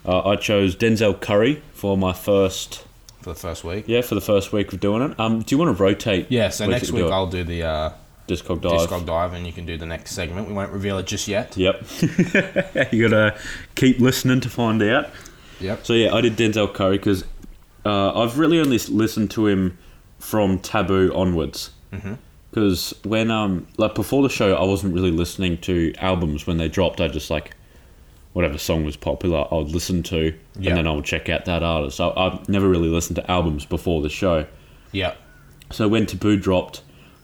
[0.06, 2.86] Uh, I chose Denzel Curry for my first,
[3.24, 3.86] For the first week.
[3.88, 5.20] yeah, for the first week of doing it.
[5.20, 6.28] Um, do you want to rotate?
[6.30, 6.50] Yeah.
[6.50, 7.06] So next week?
[7.12, 7.90] I'll do the uh,
[8.30, 8.88] Discog Dive.
[8.88, 10.48] Discog Dive, and you can do the next segment.
[10.48, 11.58] We won't reveal it just yet.
[11.58, 11.84] Yep.
[12.92, 13.38] you gotta
[13.76, 15.10] keep listening to find out.
[15.60, 15.86] Yep.
[15.86, 17.24] So yeah, I did Denzel Curry because
[17.86, 19.78] uh, I've really only listened to him
[20.20, 21.72] from Taboo onwards.
[22.52, 26.68] Because when um like before the show, I wasn't really listening to albums when they
[26.68, 27.02] dropped.
[27.02, 27.56] I just like
[28.34, 30.70] whatever song was popular, I would listen to, Yeah.
[30.70, 31.98] and then I would check out that artist.
[31.98, 34.46] So I've never really listened to albums before the show.
[34.92, 35.18] Yep.
[35.72, 36.84] So when Taboo dropped,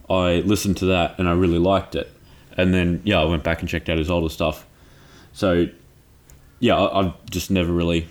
[0.10, 2.12] I listened to that and I really liked it.
[2.58, 4.66] And then yeah, I went back and checked out his older stuff.
[5.34, 5.68] So
[6.60, 8.08] yeah, I, I've just never really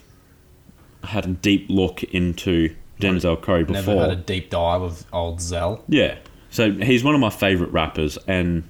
[1.03, 3.95] had a deep look into Denzel Curry before.
[3.95, 5.85] Never had a deep dive of old Zel.
[5.89, 6.17] Yeah.
[6.51, 8.63] So he's one of my favorite rappers, and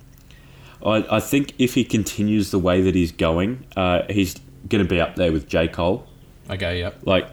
[0.85, 4.89] I, I think if he continues the way that he's going, uh, he's going to
[4.89, 5.68] be up there with J.
[5.68, 6.07] Cole.
[6.49, 6.81] Okay.
[6.81, 7.01] Yep.
[7.05, 7.29] Like,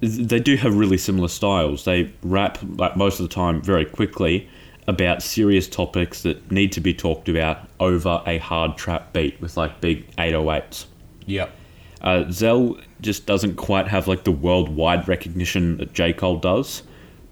[0.00, 1.84] they do have really similar styles.
[1.84, 4.48] They rap, like, most of the time very quickly
[4.88, 9.56] about serious topics that need to be talked about over a hard trap beat with,
[9.56, 10.86] like, big 808s.
[11.26, 11.52] Yep.
[12.00, 16.12] Uh, Zel just doesn't quite have like the worldwide recognition that J.
[16.12, 16.82] Cole does,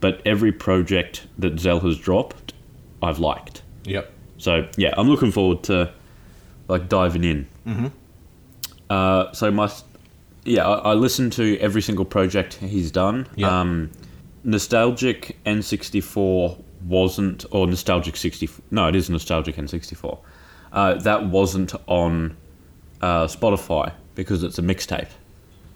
[0.01, 2.53] but every project that Zel has dropped,
[3.03, 3.63] I've liked.
[3.85, 4.13] Yep.
[4.39, 5.93] So yeah, I'm looking forward to
[6.69, 7.47] like diving in.
[7.67, 7.87] Mm-hmm.
[8.91, 9.71] Uh, so my
[10.45, 13.27] yeah, I, I listened to every single project he's done.
[13.37, 13.61] Yeah.
[13.61, 13.91] Um,
[14.45, 18.49] Nostalgic N64 wasn't, or Nostalgic 60.
[18.71, 20.19] No, it is Nostalgic N64.
[20.73, 22.37] Uh, that wasn't on
[23.01, 25.09] uh, Spotify because it's a mixtape.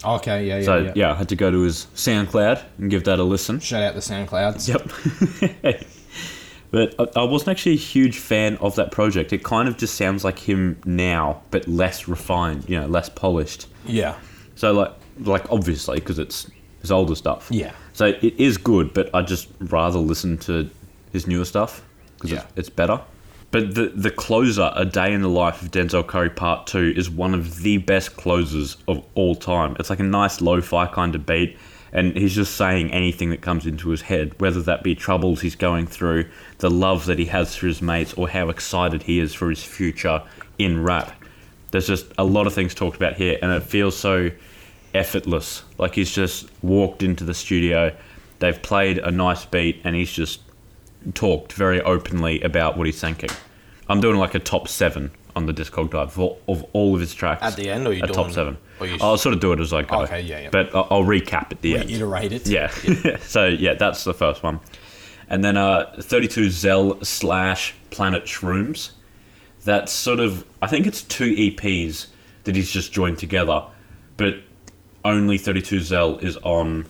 [0.04, 0.46] Okay.
[0.46, 0.58] Yeah.
[0.58, 0.64] Yeah.
[0.64, 0.92] So yeah.
[0.94, 3.60] yeah, I had to go to his SoundCloud and give that a listen.
[3.60, 4.68] Shout out the SoundClouds.
[4.68, 5.84] Yep.
[6.70, 9.32] but I, I wasn't actually a huge fan of that project.
[9.32, 13.66] It kind of just sounds like him now, but less refined, you know, less polished.
[13.86, 14.16] Yeah.
[14.54, 16.50] So like, like obviously because it's
[16.80, 17.48] his older stuff.
[17.50, 17.72] Yeah.
[17.92, 20.70] So it is good, but I just rather listen to
[21.12, 21.82] his newer stuff
[22.16, 22.38] because Yeah.
[22.56, 23.00] it's, it's better.
[23.50, 27.10] But the the closer, A Day in the Life of Denzel Curry Part Two, is
[27.10, 29.74] one of the best closers of all time.
[29.80, 31.58] It's like a nice lo-fi kind of beat,
[31.92, 35.56] and he's just saying anything that comes into his head, whether that be troubles he's
[35.56, 36.26] going through,
[36.58, 39.64] the love that he has for his mates, or how excited he is for his
[39.64, 40.22] future
[40.58, 41.12] in rap.
[41.72, 44.30] There's just a lot of things talked about here, and it feels so
[44.94, 45.64] effortless.
[45.76, 47.96] Like he's just walked into the studio,
[48.38, 50.40] they've played a nice beat, and he's just
[51.14, 53.30] talked very openly about what he's thinking.
[53.88, 57.00] I'm doing like a top seven on the Discog Dive of all, of all of
[57.00, 57.42] his tracks.
[57.42, 58.56] At the end, or you a top seven?
[58.78, 60.02] or you- I'll sort of do it as I go.
[60.02, 60.50] Okay, yeah, yeah.
[60.50, 61.88] But I'll, I'll recap at the end.
[61.88, 62.46] Reiterate it.
[62.46, 62.68] Yeah.
[63.20, 64.60] so yeah, that's the first one,
[65.28, 68.90] and then uh, 32 Zel slash Planet Shrooms.
[69.64, 72.06] That's sort of I think it's two EPs
[72.44, 73.64] that he's just joined together,
[74.16, 74.36] but
[75.04, 76.86] only 32 Zel is on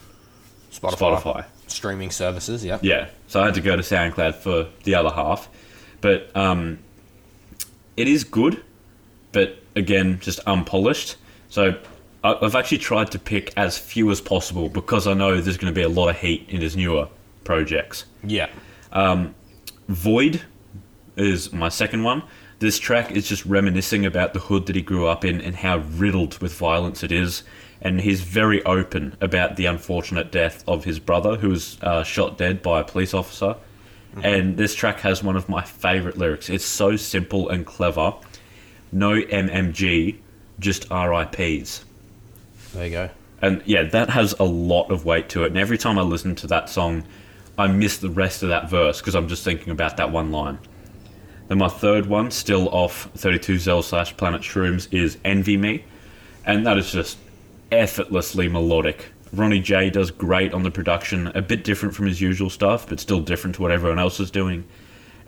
[0.70, 1.18] Spotify.
[1.20, 1.44] Spotify.
[1.70, 2.64] Streaming services.
[2.64, 2.80] Yep.
[2.82, 5.48] Yeah, so I had to go to SoundCloud for the other half,
[6.00, 6.78] but um,
[7.96, 8.62] it is good,
[9.32, 11.16] but again, just unpolished.
[11.48, 11.78] So
[12.22, 15.78] I've actually tried to pick as few as possible because I know there's going to
[15.78, 17.08] be a lot of heat in his newer
[17.44, 18.04] projects.
[18.22, 18.48] Yeah.
[19.88, 20.42] Void
[21.16, 22.22] is my second one.
[22.58, 25.78] This track is just reminiscing about the hood that he grew up in and how
[25.78, 27.42] riddled with violence it is.
[27.82, 32.36] And he's very open about the unfortunate death of his brother, who was uh, shot
[32.36, 33.56] dead by a police officer.
[34.22, 36.50] And this track has one of my favourite lyrics.
[36.50, 38.14] It's so simple and clever.
[38.92, 40.16] No MMG,
[40.58, 41.84] just RIPs.
[42.74, 43.10] There you go.
[43.40, 45.48] And yeah, that has a lot of weight to it.
[45.48, 47.04] And every time I listen to that song,
[47.56, 50.58] I miss the rest of that verse because I'm just thinking about that one line.
[51.48, 55.84] Then my third one, still off 32 Zel slash Planet Shrooms, is Envy Me.
[56.44, 57.18] And that is just
[57.70, 59.06] effortlessly melodic.
[59.32, 62.98] Ronny J does great on the production, a bit different from his usual stuff, but
[62.98, 64.64] still different to what everyone else is doing.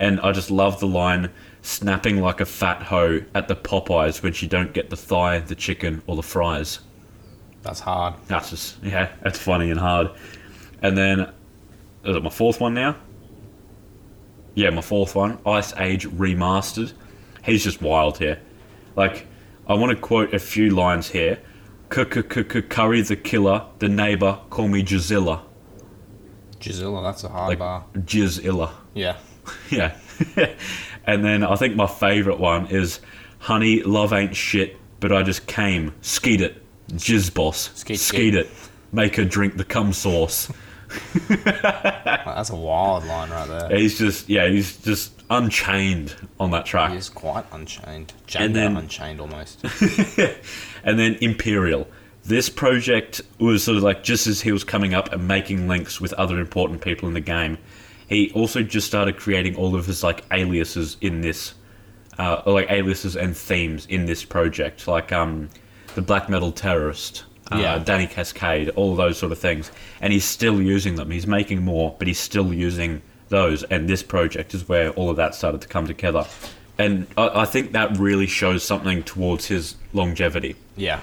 [0.01, 1.31] And I just love the line,
[1.61, 5.55] snapping like a fat hoe at the Popeyes when she don't get the thigh, the
[5.55, 6.81] chicken, or the fries.
[7.63, 8.15] That's hard.
[8.27, 10.11] That's just yeah, that's funny and hard.
[10.83, 11.21] And then
[12.05, 12.97] is it my fourth one now?
[14.55, 16.93] Yeah, my fourth one, Ice Age Remastered.
[17.45, 18.41] He's just wild here.
[18.97, 19.27] Like,
[19.67, 21.39] I want to quote a few lines here.
[21.93, 25.43] Curry the killer, the neighbor, call me Jazilla.
[26.59, 27.85] Gisela, that's a hard Like bar.
[27.95, 28.71] Jizilla.
[28.95, 29.17] Yeah.
[29.71, 29.97] Yeah.
[31.07, 33.01] and then I think my favourite one is
[33.41, 35.93] Honey, love ain't shit, but I just came.
[36.01, 36.63] Skeet it.
[36.93, 37.71] Jizz boss.
[37.75, 38.35] Skeet, Skeet skeet.
[38.37, 38.51] it.
[38.93, 40.51] Make her drink the cum sauce.
[41.29, 43.77] That's a wild line right there.
[43.79, 46.93] He's just, yeah, he's just unchained on that He track.
[46.95, 48.13] is quite unchained.
[48.37, 49.65] And then- unchained almost.
[50.85, 51.87] And then Imperial.
[52.25, 56.01] This project was sort of like just as he was coming up and making links
[56.01, 57.59] with other important people in the game.
[58.09, 61.55] he also just started creating all of his like aliases in this,
[62.19, 65.49] uh, or, like aliases and themes in this project, like um,
[65.95, 67.79] the black metal terrorist, uh, Yeah.
[67.79, 71.11] Danny Cascade, all those sort of things, and he's still using them.
[71.11, 73.63] He's making more, but he's still using those.
[73.65, 76.27] And this project is where all of that started to come together,
[76.79, 80.57] and I, I think that really shows something towards his longevity.
[80.77, 81.01] Yeah.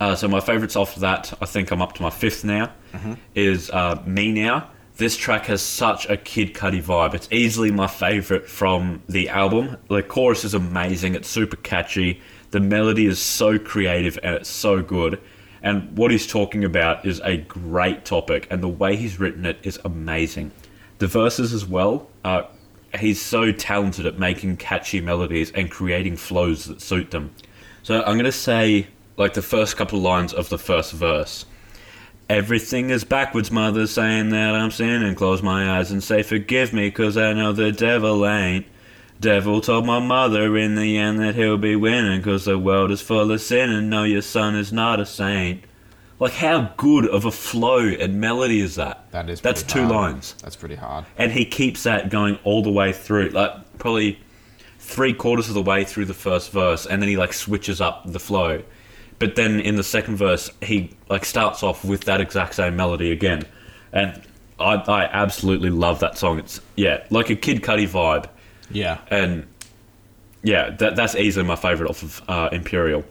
[0.00, 2.72] Uh, so my favourites after that, I think I'm up to my fifth now,
[3.34, 4.70] is uh, Me Now.
[4.96, 7.14] This track has such a Kid Cudi vibe.
[7.14, 9.76] It's easily my favourite from the album.
[9.88, 11.14] The chorus is amazing.
[11.14, 12.20] It's super catchy.
[12.50, 15.20] The melody is so creative and it's so good.
[15.62, 19.58] And what he's talking about is a great topic, and the way he's written it
[19.62, 20.52] is amazing.
[20.98, 22.08] The verses as well.
[22.24, 22.44] Uh,
[22.98, 27.34] he's so talented at making catchy melodies and creating flows that suit them.
[27.82, 31.44] So I'm gonna say like the first couple lines of the first verse.
[32.28, 35.14] Everything is backwards, mother, saying that I'm sinning.
[35.16, 38.66] Close my eyes and say, Forgive me, 'cause I know the devil ain't.
[39.20, 43.02] Devil told my mother in the end that he'll be winning, 'cause the world is
[43.02, 45.64] full of sin, and no, your son is not a saint.
[46.20, 49.10] Like, how good of a flow and melody is that?
[49.10, 49.40] That is.
[49.40, 49.90] That's two hard.
[49.90, 50.34] lines.
[50.42, 51.06] That's pretty hard.
[51.16, 54.20] And he keeps that going all the way through, like, probably
[54.78, 58.02] three quarters of the way through the first verse, and then he, like, switches up
[58.06, 58.62] the flow.
[59.18, 63.12] But then in the second verse, he like starts off with that exact same melody
[63.12, 63.42] again,
[63.92, 64.18] and
[64.58, 66.38] I, I absolutely love that song.
[66.38, 68.30] It's yeah, like a Kid Cudi vibe,
[68.70, 68.96] Yeah.
[69.10, 69.46] and
[70.42, 73.04] yeah, that that's easily my favorite off of uh, Imperial.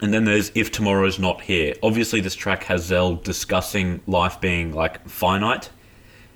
[0.00, 1.74] And then there's If Tomorrow's Not Here.
[1.82, 5.70] Obviously, this track has Zel discussing life being like finite,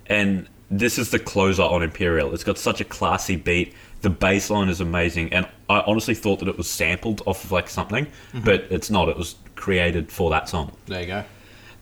[0.06, 2.32] and this is the closer on Imperial.
[2.34, 3.74] It's got such a classy beat.
[4.00, 7.52] The bass line is amazing, and I honestly thought that it was sampled off of
[7.52, 8.40] like something, mm-hmm.
[8.40, 9.08] but it's not.
[9.08, 10.72] It was created for that song.
[10.86, 11.24] There you go.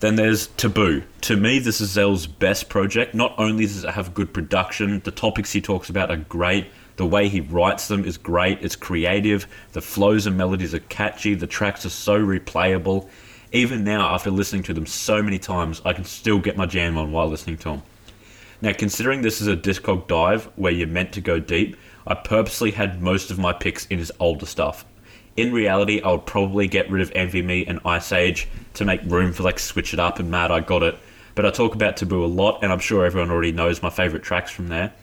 [0.01, 1.03] Then there's Taboo.
[1.21, 3.13] To me, this is Zel's best project.
[3.15, 6.67] Not only does it have good production, the topics he talks about are great.
[6.97, 8.59] The way he writes them is great.
[8.61, 9.47] It's creative.
[9.71, 11.35] The flows and melodies are catchy.
[11.35, 13.09] The tracks are so replayable.
[13.51, 16.97] Even now, after listening to them so many times, I can still get my jam
[16.97, 17.83] on while listening to them.
[18.61, 21.75] Now, considering this is a Discog dive where you're meant to go deep,
[22.05, 24.85] I purposely had most of my picks in his older stuff.
[25.35, 29.01] In reality, I would probably get rid of Envy Me and Ice Age to make
[29.05, 30.97] room for like Switch It Up and Mad I Got It.
[31.35, 34.23] But I talk about Taboo a lot, and I'm sure everyone already knows my favourite
[34.23, 34.93] tracks from there.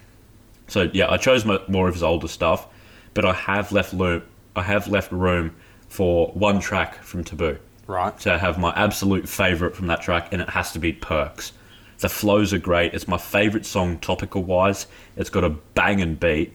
[0.69, 2.69] So yeah, I chose mo- more of his older stuff,
[3.15, 4.23] but I have left room.
[4.55, 5.57] I have left room
[5.89, 8.17] for one track from Taboo Right.
[8.21, 11.53] to have my absolute favourite from that track, and it has to be Perks.
[11.99, 12.95] The flows are great.
[12.95, 14.87] It's my favourite song topical wise.
[15.17, 16.53] It's got a banging beat,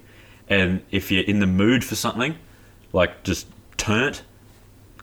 [0.48, 2.38] and if you're in the mood for something,
[2.94, 3.48] like just
[3.78, 4.22] turn it,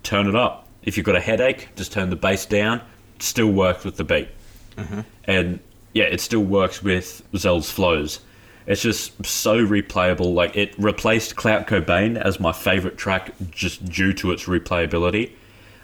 [0.02, 0.68] turn it up.
[0.82, 2.80] If you've got a headache, just turn the bass down.
[3.16, 4.28] It still works with the beat,
[4.76, 5.00] mm-hmm.
[5.24, 5.58] and
[5.92, 8.20] yeah, it still works with Zel's flows.
[8.66, 10.34] It's just so replayable.
[10.34, 15.32] Like it replaced Clout Cobain as my favourite track just due to its replayability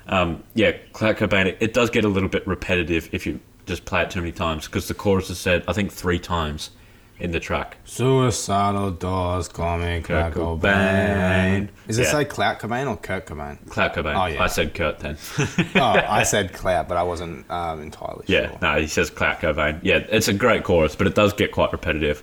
[0.09, 3.85] um, yeah, Cloud Cobain, it, it does get a little bit repetitive if you just
[3.85, 6.71] play it too many times because the chorus is said, I think, three times
[7.19, 7.79] in the track.
[7.85, 10.61] Suicidal doors Kurt Kurt Cobain.
[10.61, 11.69] Cobain.
[11.89, 12.13] Is it Yeah.
[12.13, 13.69] say Clout Cobain or Kurt Cobain?
[13.69, 14.23] Cloud Cobain.
[14.23, 14.43] Oh, yeah.
[14.43, 15.17] I said Kurt then.
[15.77, 18.51] oh, I said Clout, but I wasn't um, entirely yeah, sure.
[18.53, 19.81] Yeah, no, he says Cloud Cobain.
[19.83, 22.23] Yeah, it's a great chorus, but it does get quite repetitive.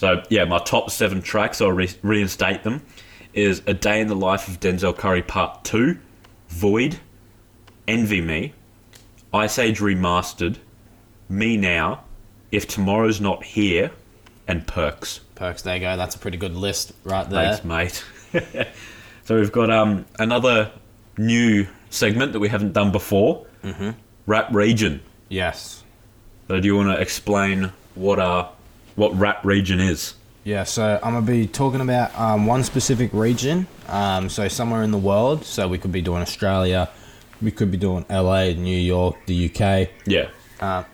[0.00, 2.80] So, yeah, my top seven tracks, I'll re- reinstate them,
[3.34, 5.98] is A Day in the Life of Denzel Curry Part 2,
[6.48, 6.98] Void,
[7.86, 8.54] Envy Me,
[9.34, 10.56] Ice Age Remastered,
[11.28, 12.04] Me Now,
[12.50, 13.90] If Tomorrow's Not Here,
[14.48, 15.20] and Perks.
[15.34, 15.98] Perks, there you go.
[15.98, 17.58] That's a pretty good list right there.
[17.58, 18.68] Thanks, mate.
[19.26, 20.72] so we've got um, another
[21.18, 23.44] new segment that we haven't done before.
[23.62, 23.90] Mm-hmm.
[24.24, 25.02] Rap Region.
[25.28, 25.84] Yes.
[26.48, 28.48] So do you want to explain what uh,
[29.00, 30.12] what Rap Region is?
[30.44, 34.90] Yeah, so I'm gonna be talking about um, one specific region, um, so somewhere in
[34.90, 35.46] the world.
[35.46, 36.90] So we could be doing Australia,
[37.40, 39.88] we could be doing LA, New York, the UK.
[40.04, 40.28] Yeah.
[40.60, 40.84] Uh,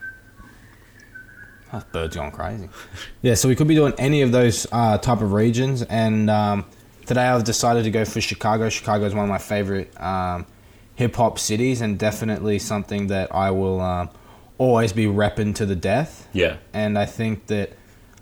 [1.72, 2.68] that bird's gone crazy.
[3.22, 6.64] yeah, so we could be doing any of those uh, type of regions, and um,
[7.06, 8.68] today I've decided to go for Chicago.
[8.68, 10.46] Chicago is one of my favorite um,
[10.94, 14.10] hip hop cities, and definitely something that I will um,
[14.58, 16.28] always be repping to the death.
[16.32, 16.58] Yeah.
[16.72, 17.72] And I think that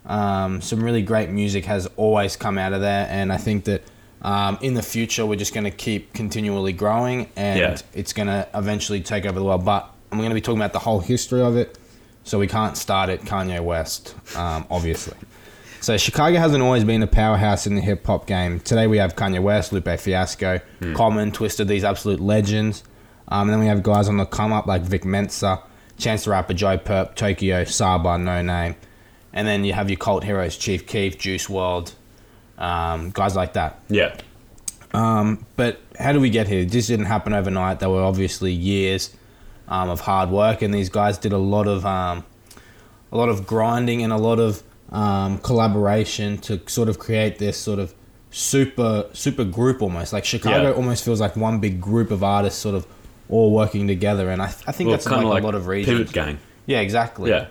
[0.07, 3.83] um, some really great music has always come out of there, and I think that.
[4.23, 7.77] Um, in the future, we're just going to keep continually growing, and Yeah.
[7.93, 9.67] it's going to eventually take over the world.
[9.67, 11.77] But I'm going to be talking about the whole history of it,
[12.23, 15.13] so we can't start at Kanye West, um, obviously.
[15.83, 18.61] So Chicago hasn't always been a powerhouse in the hip hop game.
[18.61, 20.59] Today we have Kanye West, Lupe Fiasco,
[20.95, 22.83] Common, Twista, these absolute legends.
[23.29, 25.61] Um, and then we have guys on the come up like Vic Mensa,
[25.99, 28.75] Chance the Rapper, Joey Purp, Tokyo, Saba, Noname.
[29.35, 31.93] And then you have your cult heroes, Chief Keef, Juice WRLD,
[32.57, 33.81] um, guys like that.
[33.91, 34.15] Yeah.
[34.93, 36.65] Um, but how do we get here?
[36.65, 37.81] This didn't happen overnight.
[37.81, 39.15] There were obviously years
[39.69, 42.25] um, of hard work, and these guys did a lot of um,
[43.11, 44.63] a lot of grinding and a lot of
[44.93, 47.93] um, collaboration to sort of create this sort of
[48.31, 50.13] super super group almost.
[50.13, 50.77] Like Chicago Yeah.
[50.77, 52.87] almost feels like one big group of artists, sort of
[53.29, 54.31] all working together.
[54.31, 55.99] And I, I think Well, that's kind like, of like a lot of reasons.
[55.99, 56.39] Pivot Gang.
[56.67, 57.31] Yeah, exactly.
[57.31, 57.47] Yeah.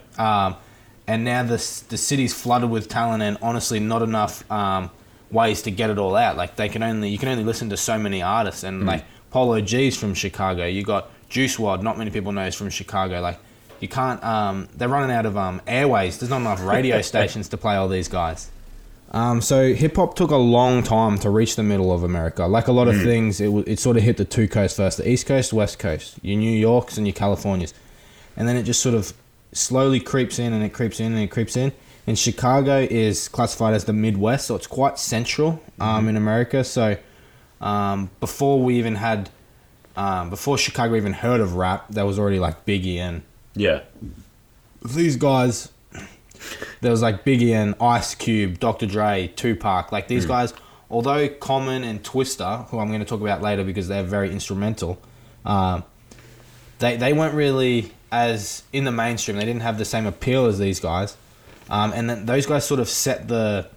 [1.07, 1.57] And now the
[1.89, 4.89] the city's flooded with talent, and honestly, not enough um,
[5.31, 6.37] ways to get it all out.
[6.37, 8.67] Like they can only you can only listen to so many artists, Mm.
[8.69, 10.65] and like Polo G's from Chicago.
[10.65, 11.81] You got Juice WRLD.
[11.83, 13.19] Not many people know is from Chicago.
[13.19, 13.37] Like
[13.81, 14.23] you can't.
[14.23, 16.19] Um, they're running out of um, airways.
[16.19, 18.49] There's not enough radio stations to play all these guys.
[19.11, 22.45] Um, so hip hop took a long time to reach the middle of America.
[22.47, 24.97] Like a lot of things, it, w- it sort of hit the two coasts first:
[24.97, 27.73] the East Coast, West Coast, your New Yorks and your Californias,
[28.37, 29.13] and then it just sort of
[29.53, 31.71] slowly creeps in and it creeps in and it creeps in.
[32.05, 36.63] And Chicago is classified as the Midwest, so it's quite central um, in America.
[36.63, 36.97] So
[37.61, 39.29] um, before we even had,
[39.95, 43.21] um, before Chicago even heard of rap, there was already like Biggie and
[43.55, 43.81] Yeah.
[44.83, 45.69] these guys
[46.81, 48.85] there was like Biggie and Ice Cube, Dr.
[48.85, 50.53] Dre, Tupac, like these guys,
[50.91, 55.01] although Common and Twista, who I'm going to talk about later because they're very instrumental,
[55.45, 55.85] um,
[56.79, 59.37] they they weren't really as in the mainstream.
[59.37, 61.17] They didn't have the same appeal as these guys,
[61.69, 63.67] um, and then those guys sort of set the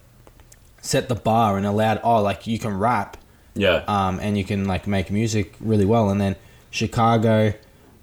[0.82, 3.16] set the bar and allowed oh like you can rap
[3.54, 3.82] Yeah.
[3.88, 6.10] um, and you can like make music really well.
[6.10, 6.36] And then
[6.70, 7.54] Chicago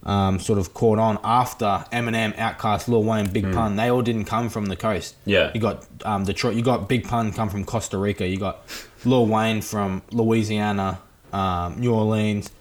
[0.03, 3.77] um, sort of caught on after Eminem, Outkast, Lil Wayne, Big Pun.
[3.77, 5.15] They all didn't come from the coast.
[5.25, 5.51] Yeah.
[5.53, 6.55] you got um, Detroit.
[6.55, 8.27] You got Big Pun come from Costa Rica.
[8.27, 8.59] You got
[9.05, 10.99] Lil Wayne from Louisiana,
[11.31, 12.51] um, New Orleans,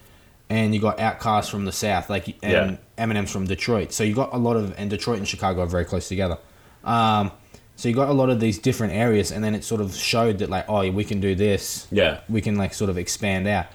[0.53, 2.11] and you got Outkast from the South.
[2.11, 3.91] Like and Eminem's from Detroit.
[3.91, 6.37] So you got a lot of and Detroit and Chicago are very close together.
[6.83, 7.31] Um,
[7.75, 10.37] so you got a lot of these different areas, and then it sort of showed
[10.37, 12.19] that like, oh, we can do this yeah.
[12.29, 13.65] we can like sort of expand out.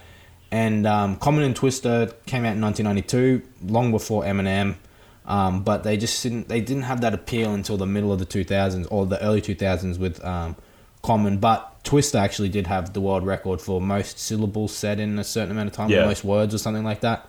[0.51, 4.77] And um, Common and Twista came out in 1992, long before Eminem,
[5.25, 8.25] um, but they just didn't they didn't have that appeal until the middle of the
[8.25, 10.55] 2000s or the early 2000s with um,
[11.03, 11.39] Common.
[11.39, 15.51] But Twista actually did have the world record for most syllables said in a certain
[15.51, 16.03] amount of time, Yeah.
[16.03, 17.27] or most words or something like that,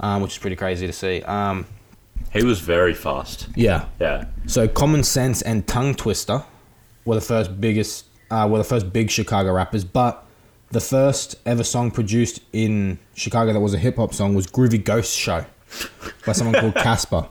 [0.00, 1.22] um, which is pretty crazy to see.
[1.22, 1.66] Um,
[2.32, 3.48] He was very fast.
[3.56, 3.86] yeah.
[4.00, 4.24] Yeah.
[4.46, 6.42] So Common Sense and Tongue Twister
[7.04, 9.84] were the first biggest, uh, were the first big Chicago rappers.
[9.84, 10.22] But
[10.70, 14.84] the first ever song produced in Chicago that was a hip hop song was Groovy
[14.84, 15.46] Ghost Show
[16.26, 17.26] by someone called Casper.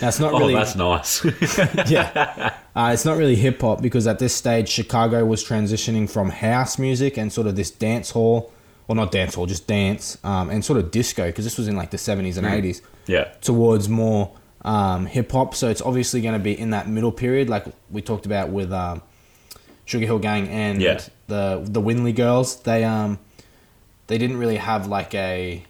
[0.00, 1.24] Now it's not Oh, really, that's nice.
[1.90, 6.30] yeah, uh, it's not really hip hop because at this stage Chicago was transitioning from
[6.30, 8.52] house music and sort of this dance hall,
[8.86, 11.76] well not dance hall, just dance, um, and sort of disco because this was in
[11.76, 13.24] like the seventies and eighties yeah.
[13.40, 14.30] towards more
[14.62, 15.54] um, hip hop.
[15.54, 18.72] So it's obviously going to be in that middle period, like we talked about with
[18.72, 19.02] um,
[19.84, 21.00] Sugar Hill Gang and Yeah.
[21.26, 22.60] the the Winley Girls.
[22.62, 23.18] They um
[24.06, 25.64] they didn't really have like a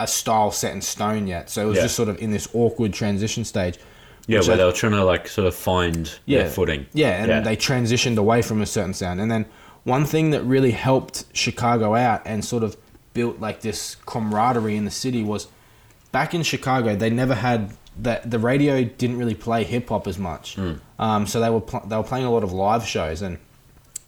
[0.00, 1.82] a style set in stone yet, so it was Yeah.
[1.84, 3.78] just sort of in this awkward transition stage.
[4.26, 6.86] Yeah, where I- they were trying to like sort of find yeah, their footing.
[6.92, 7.40] Yeah, and Yeah.
[7.40, 9.20] they transitioned away from a certain sound.
[9.20, 9.46] And then
[9.84, 12.76] one thing that really helped Chicago out and sort of
[13.14, 15.48] built like this camaraderie in the city was
[16.12, 16.94] back in Chicago.
[16.94, 20.54] They never had that the radio didn't really play hip hop as much.
[20.56, 20.72] Hmm.
[21.00, 23.38] Um, so they were pl- they were playing a lot of live shows and.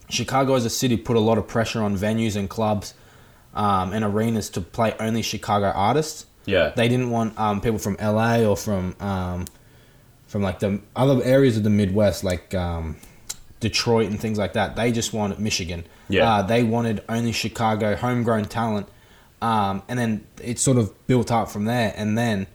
[0.09, 2.95] Chicago as a city put a lot of pressure on venues and clubs
[3.55, 6.27] um, and arenas to play only Chicago artists.
[6.47, 6.73] Yeah.
[6.75, 9.47] They didn't want um, people from LA or from um,
[10.27, 12.97] from like the other areas of the Midwest, like um,
[13.61, 14.77] Detroit and things like that.
[14.77, 15.85] They just wanted Michigan.
[16.09, 16.29] Yeah.
[16.29, 18.89] Uh, they wanted only Chicago homegrown talent,
[19.43, 21.93] um, and then it sort of built up from there.
[21.97, 22.47] And then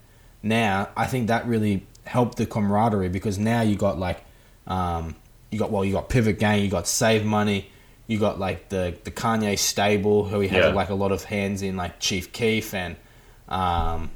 [0.41, 4.23] now I think that really helped the camaraderie because now you got like
[4.67, 5.15] um,
[5.51, 7.69] you got well you got Pivot Gang, you got Save Money.
[8.07, 10.67] You got like the the Kanye stable, who he had Yeah.
[10.73, 12.95] like a lot of hands in, like Chief Keef and
[13.49, 14.11] um,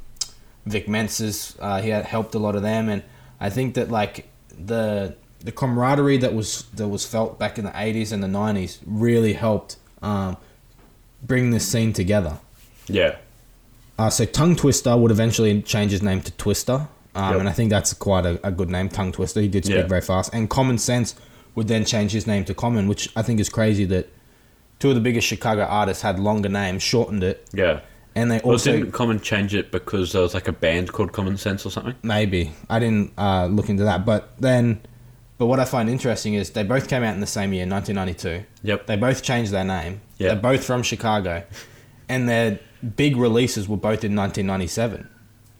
[0.66, 1.56] Vic Menses.
[1.60, 3.04] Uh, he had helped a lot of them, and
[3.40, 4.28] I think that like
[4.58, 8.78] the the camaraderie that was that was felt back in the '80s and the '90s
[8.86, 10.38] really helped um,
[11.24, 12.38] bring this scene together.
[12.88, 13.16] Yeah.
[13.98, 17.40] Uh, so Tongue Twister would eventually change his name to Twister, um, Yep.
[17.42, 19.42] and I think that's quite a, a good name, Tongue Twister.
[19.42, 19.88] He did speak Yeah.
[19.88, 20.30] very fast.
[20.34, 21.16] And Common Sense
[21.56, 24.10] would then change his name to Common, which I think is crazy that
[24.80, 27.82] two of the biggest Chicago artists had longer names, shortened it, Yeah.
[28.16, 31.12] and they Well, also didn't Common change it because there was like a band called
[31.12, 31.96] Common Sense or something?
[32.04, 34.82] maybe I didn't uh, look into that, but then.
[35.38, 38.44] But what I find interesting is they both came out in the same year, 1992.
[38.64, 38.88] Yep.
[38.88, 40.02] They both changed their name.
[40.18, 40.34] Yeah.
[40.34, 41.44] They're both from Chicago,
[42.10, 42.60] and their
[42.98, 45.08] big releases were both in 1997.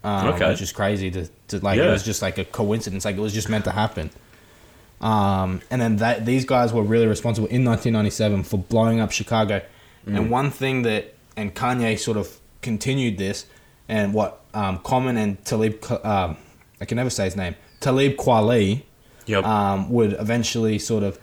[0.04, 0.48] Um, Okay.
[0.50, 1.78] Which is crazy to, to like.
[1.78, 3.06] It was just like a coincidence.
[3.06, 4.10] Like it was just meant to happen.
[5.00, 9.62] Um, and then that, these guys were really responsible in 1997 for blowing up Chicago.
[10.06, 13.46] And one thing that, and Kanye sort of continued this,
[13.88, 16.36] and what um, Common and Talib, um,
[16.80, 18.82] I can never say his name, Talib Kweli,
[19.26, 19.44] Yep.
[19.44, 21.18] um, would eventually sort of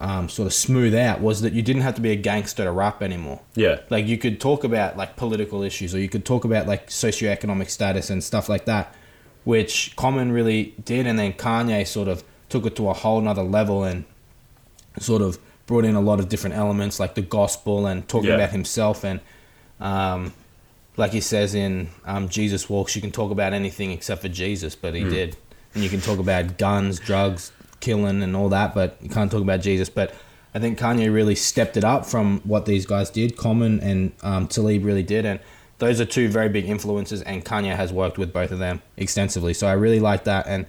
[0.00, 2.70] um, sort of smooth out was that you didn't have to be a gangster to
[2.70, 3.40] rap anymore.
[3.54, 3.80] yeah.
[3.90, 7.68] Like you could talk about like political issues, or you could talk about like socioeconomic
[7.68, 8.94] status and stuff like that,
[9.44, 13.42] which Common really did, and then Kanye sort of took it to a whole nother
[13.42, 14.04] level and
[14.98, 18.34] sort of brought in a lot of different elements like the gospel and talking Yeah.
[18.36, 19.20] about himself and
[19.80, 20.32] um,
[20.96, 24.74] like he says in um, Jesus Walks, you can talk about anything except for Jesus,
[24.74, 25.36] but he did.
[25.74, 29.40] And you can talk about guns, drugs, killing, and all that, but you can't talk
[29.40, 29.88] about Jesus.
[29.88, 30.12] But
[30.54, 33.36] I think Kanye really stepped it up from what these guys did.
[33.36, 35.40] Common and um, Talib really did, and
[35.78, 37.22] those are two very big influences.
[37.22, 40.46] And Kanye has worked with both of them extensively, so I really like that.
[40.46, 40.66] And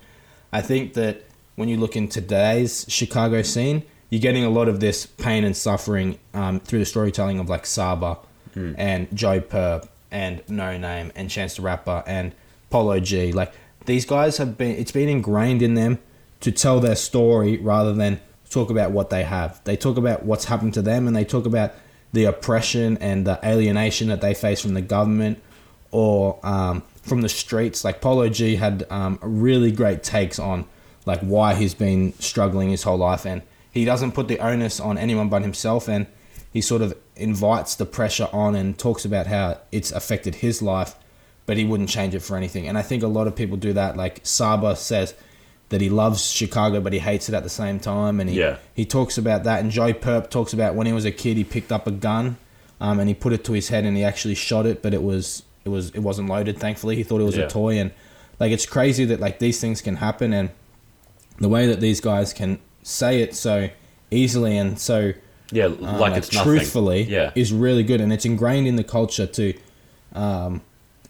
[0.53, 1.23] I think that
[1.61, 5.55] when you look in today's Chicago scene, you're getting a lot of this pain and
[5.55, 8.17] suffering um, through the storytelling of like Saba
[8.55, 12.33] and Joe Purp and Noname and Chance the Rapper and
[12.71, 13.31] Polo G.
[13.31, 13.53] Like
[13.85, 15.99] these guys have been, it's been ingrained in them
[16.39, 19.63] to tell their story rather than talk about what they have.
[19.63, 21.75] They talk about what's happened to them and they talk about
[22.11, 25.39] the oppression and the alienation that they face from the government
[25.91, 27.85] or um, from the streets.
[27.85, 30.65] Like Polo G had um, really great takes on
[31.05, 33.41] like why he's been struggling his whole life, and
[33.71, 36.07] he doesn't put the onus on anyone but himself, and
[36.53, 40.95] he sort of invites the pressure on and talks about how it's affected his life,
[41.45, 42.67] but he wouldn't change it for anything.
[42.67, 43.95] And I think a lot of people do that.
[43.95, 45.13] Like Saba says
[45.69, 48.57] that he loves Chicago, but he hates it at the same time, and he Yeah.
[48.73, 49.61] he talks about that.
[49.61, 52.35] And Joe Purp talks about when he was a kid, he picked up a gun,
[52.81, 55.01] um, and he put it to his head, and he actually shot it, but it
[55.03, 56.57] was it was it wasn't loaded.
[56.57, 57.45] Thankfully, he thought it was Yeah.
[57.45, 57.91] a toy, and
[58.39, 60.49] like it's crazy that like these things can happen, and
[61.41, 63.69] the way that these guys can say it so
[64.11, 65.13] easily and so
[65.51, 66.51] Yeah, um, like it's nothing.
[66.53, 67.31] truthfully Yeah.
[67.35, 69.53] is really good, and it's ingrained in the culture to
[70.13, 70.61] um,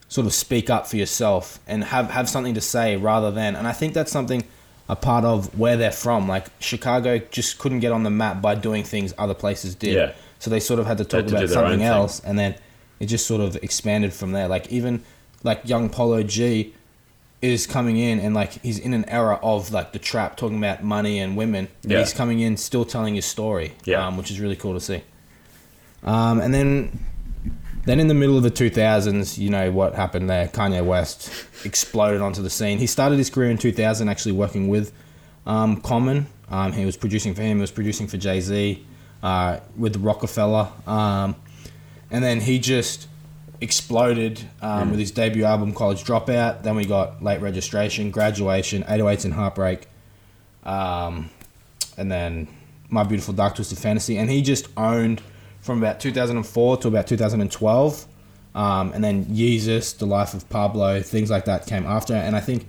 [0.07, 3.55] sort of speak up for yourself and have have something to say rather than.
[3.55, 4.43] And I think that's something
[4.89, 6.27] a part of where they're from.
[6.27, 9.93] Like Chicago just couldn't get on the map by doing things other places did.
[9.95, 10.11] Yeah.
[10.39, 11.87] So they sort of had to talk had to about something thing.
[11.87, 12.55] else, and then
[12.99, 14.47] it just sort of expanded from there.
[14.47, 15.03] Like even
[15.43, 16.73] like young Polo G
[17.41, 20.83] is coming in and like he's in an era of like the trap talking about
[20.83, 21.99] money and women and Yeah.
[21.99, 24.05] he's coming in still telling his story Yeah.
[24.05, 25.01] um, which is really cool to see.
[26.03, 26.99] Um, and then
[27.85, 30.47] then in the middle of the 2000s you know what happened there?
[30.47, 31.31] Kanye west
[31.65, 32.77] exploded onto the scene.
[32.77, 34.91] He started his career in 2000 actually working with
[35.47, 36.27] um, common.
[36.49, 38.85] Um, he was producing for him he was producing for jay-z
[39.23, 40.71] uh, with Roc-A-Fella.
[40.85, 41.35] Um,
[42.11, 43.07] and then he just
[43.61, 46.63] exploded um, with his debut album College Dropout.
[46.63, 49.87] Then we got Late Registration, Graduation, 808s and Heartbreak,
[50.63, 51.29] um,
[51.97, 52.47] and then
[52.89, 54.17] My Beautiful Dark Twisted Fantasy.
[54.17, 55.21] And he just owned
[55.61, 58.07] from about 2004 to about 2012.
[58.53, 62.13] Um, and then Yeezus, The Life of Pablo, things like that came after.
[62.13, 62.67] And I think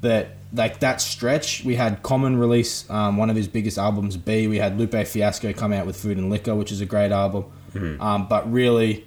[0.00, 4.48] that like that stretch, we had Common release um, one of his biggest albums, Be.
[4.48, 7.44] We had Lupe Fiasco come out with Food and Liquor, which is a great album.
[8.00, 9.06] Um, but really,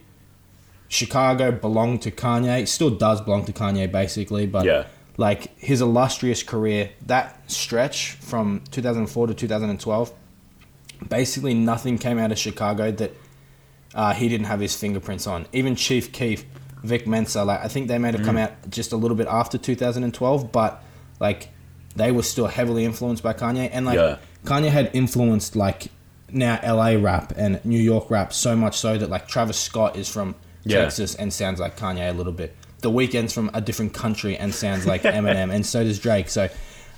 [0.88, 2.62] Chicago belonged to Kanye.
[2.62, 4.46] It still does belong to Kanye, basically.
[4.46, 4.86] But Yeah.
[5.18, 10.12] like his illustrious career, that stretch from 2004 to 2012,
[11.10, 13.12] basically nothing came out of Chicago that
[13.96, 15.46] uh, he didn't have his fingerprints on.
[15.54, 16.46] Even Chief Keef,
[16.84, 19.58] Vic Mensa, like I think they may have come out just a little bit after
[19.58, 20.84] 2012, but
[21.20, 21.50] like
[21.96, 24.18] they were still heavily influenced by Kanye, and like Yeah.
[24.46, 25.88] Kanye had influenced like
[26.32, 30.10] now LA rap and New York rap so much so that like Travis Scott is
[30.10, 30.34] from
[30.66, 30.82] Yeah.
[30.84, 32.56] Texas and sounds like Kanye a little bit.
[32.82, 36.30] The Weeknd's from a different country and sounds like Eminem, and so does Drake.
[36.30, 36.50] So,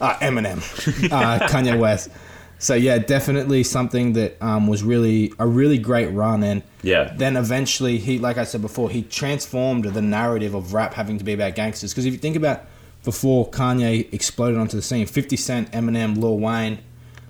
[0.02, 0.58] uh, Eminem,
[1.12, 2.10] uh, Kanye West.
[2.58, 7.14] So yeah, definitely something that um, was really a really great run, and Yeah.
[7.16, 11.24] then eventually he, like I said before, he transformed the narrative of rap having to
[11.24, 11.92] be about gangsters.
[11.92, 12.62] Because if you think about
[13.04, 16.80] before Kanye exploded onto the scene, Fifty Cent, Eminem, Lil Wayne,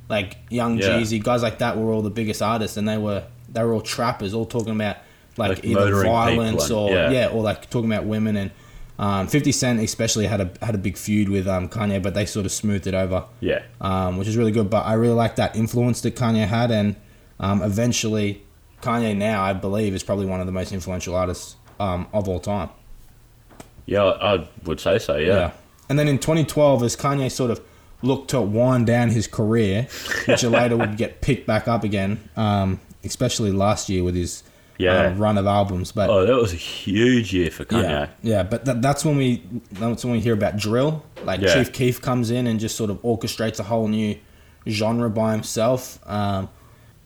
[0.09, 0.89] like Young Yeah.
[0.99, 3.81] Jeezy, guys like that were all the biggest artists, and they were they were all
[3.81, 4.97] trappers, all talking about
[5.37, 7.11] like, Like either violence or yeah.
[7.11, 7.27] yeah.
[7.27, 8.51] or like talking about women and.
[8.97, 12.25] Um, 50 Cent especially had a had a big feud with um, Kanye, but they
[12.25, 13.63] sort of smoothed it over Yeah.
[13.81, 14.69] um, which is really good.
[14.69, 16.95] But I really like that influence that Kanye had, and
[17.37, 18.41] um, eventually,
[18.81, 22.39] Kanye now I believe is probably one of the most influential artists um, of all
[22.39, 22.69] time.
[23.85, 25.17] Yeah, I would say so.
[25.17, 25.51] Yeah.
[25.89, 27.59] And then in 2012, as Kanye sort of
[28.01, 29.89] looked to wind down his career,
[30.25, 34.41] which later would get picked back up again, um, especially last year with his
[34.77, 35.07] Yeah.
[35.07, 35.91] uh, run of albums.
[35.91, 37.83] But Oh, that was a huge year for Kanye.
[37.83, 41.03] Yeah, yeah, but that, that's when we that's when we hear about drill.
[41.23, 41.53] Like Yeah.
[41.53, 44.17] Chief Keef comes in and just sort of orchestrates a whole new
[44.67, 45.99] genre by himself.
[46.09, 46.49] Um,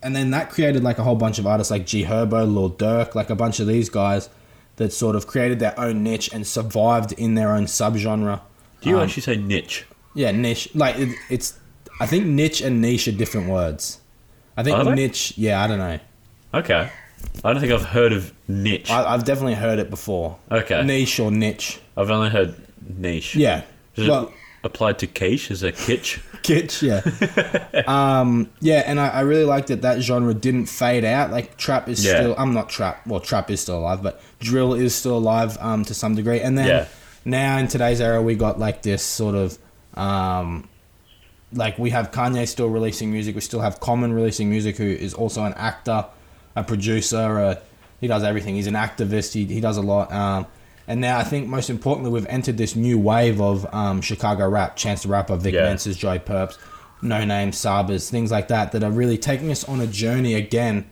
[0.02, 3.16] and then that created like a whole bunch of artists like G Herbo, Lil Durk,
[3.16, 4.30] like a bunch of these guys
[4.78, 8.40] that sort of created their own niche and survived in their own subgenre.
[8.82, 9.86] Do you Um, actually say niche?
[10.16, 10.70] Yeah, niche.
[10.74, 11.60] Like it, it's,
[12.00, 14.00] I think niche and niche are different words.
[14.56, 15.34] I think niche.
[15.38, 16.00] Yeah, I don't know.
[16.54, 16.90] Okay.
[17.44, 18.90] I don't think I've heard of niche.
[18.92, 20.38] I, I've definitely heard it before.
[20.52, 20.84] Okay.
[20.84, 21.80] Niche or niche.
[21.96, 22.56] I've only heard
[22.98, 23.36] niche.
[23.36, 23.64] Yeah.
[23.96, 25.50] Is it Well, applied to quiche?
[25.52, 26.20] as a kitsch?
[26.44, 26.82] kitsch.
[26.82, 27.84] Yeah.
[27.88, 28.50] um.
[28.60, 31.32] Yeah, and I, I really like that that genre didn't fade out.
[31.32, 32.16] Like trap is Yeah.
[32.20, 32.36] still.
[32.38, 33.06] I'm not trap.
[33.08, 35.58] Well, trap is still alive, but drill is still alive.
[35.62, 36.42] Um, to some degree.
[36.42, 36.86] And then Yeah.
[37.26, 39.58] now in today's era, we got like this sort of
[39.96, 40.68] um.
[41.52, 43.34] Like we have Kanye still releasing music.
[43.34, 46.06] We still have Common releasing music, who is also an actor,
[46.60, 47.18] a producer.
[47.18, 47.62] A,
[48.00, 48.56] he does everything.
[48.56, 49.34] He's an activist.
[49.34, 50.12] He, he does a lot.
[50.12, 50.46] Um,
[50.88, 54.76] and now I think most importantly, we've entered this new wave of um, Chicago rap.
[54.76, 55.64] Chance the Rapper, Vic Yeah.
[55.64, 56.58] Mensa's, Joey Purps,
[57.02, 60.90] No Name, Sabas, things like that, that are really taking us on a journey again.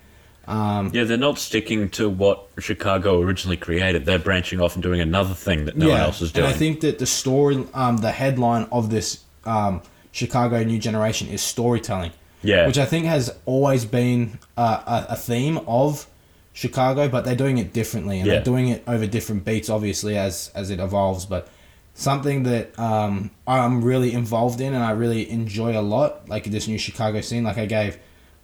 [0.47, 4.05] Um, Yeah, they're not sticking to what Chicago originally created.
[4.05, 6.45] They're branching off and doing another thing that no one else is doing.
[6.45, 11.27] And I think that the story, um, the headline of this um, Chicago New Generation
[11.27, 12.11] is storytelling.
[12.43, 12.67] Yeah.
[12.67, 16.07] Which I think has always been uh, a, a theme of
[16.53, 18.35] Chicago, but they're doing it differently, and Yeah.
[18.35, 21.25] they're doing it over different beats, obviously, as as it evolves.
[21.25, 21.47] But
[21.93, 26.67] something that um, I'm really involved in, and I really enjoy a lot, like this
[26.67, 27.43] new Chicago scene.
[27.43, 27.97] Like I gave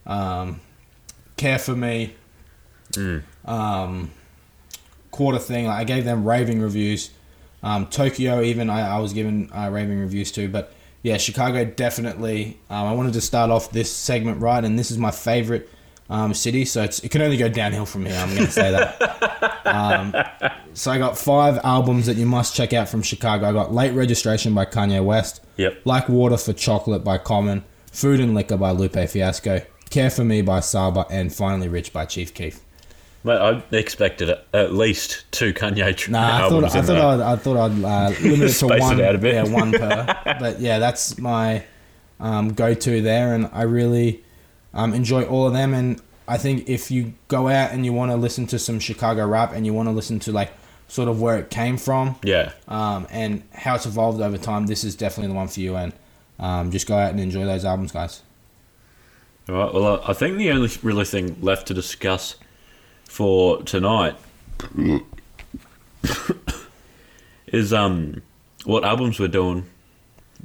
[0.06, 0.60] um,
[1.36, 2.14] "Care for Me,"
[2.92, 3.22] Mm.
[3.44, 4.10] um,
[5.10, 5.66] quarter thing.
[5.66, 7.10] Like I gave them raving reviews.
[7.62, 10.48] Um, Tokyo, even I, I was given uh, raving reviews too.
[10.48, 10.72] But
[11.04, 12.58] yeah, Chicago definitely.
[12.70, 15.68] Um, I wanted to start off this segment right, and this is my favorite
[16.08, 16.64] um, city.
[16.64, 18.16] So it's, it can only go downhill from here.
[18.16, 19.66] I'm going to say that.
[19.66, 20.14] um,
[20.72, 23.46] so I got five albums that you must check out from Chicago.
[23.46, 25.44] I got Late Registration by Kanye West.
[25.58, 25.82] Yep.
[25.84, 27.64] Like Water for Chocolate by Common.
[27.92, 29.60] Food and Liquor by Lupe Fiasco.
[29.90, 32.63] Care for Me by Saba, and finally Rich by Chief Keef.
[33.26, 36.96] Mate, I expected at- least two Kanye tr- Nah, I thought I thought.
[36.98, 38.96] I'd, I thought I'd uh, limit it to it one.
[39.20, 39.34] bit.
[39.34, 40.06] Yeah, one per.
[40.38, 41.64] but yeah, that's my
[42.20, 44.22] um, go-to there, and I really
[44.74, 45.72] um, enjoy all of them.
[45.72, 49.26] And I think if you go out and you want to listen to some Chicago
[49.26, 50.52] rap, and you want to listen to like
[50.86, 52.52] sort of where it came from, Yeah.
[52.68, 55.76] um, and how it's evolved over time, this is definitely the one for you.
[55.76, 55.94] And
[56.38, 58.20] um, just go out and enjoy those albums, guys.
[59.48, 59.72] All right.
[59.72, 62.36] Well, I I think the only really thing left to discuss
[63.14, 64.16] for tonight
[67.46, 68.20] is um
[68.64, 69.64] what albums we're doing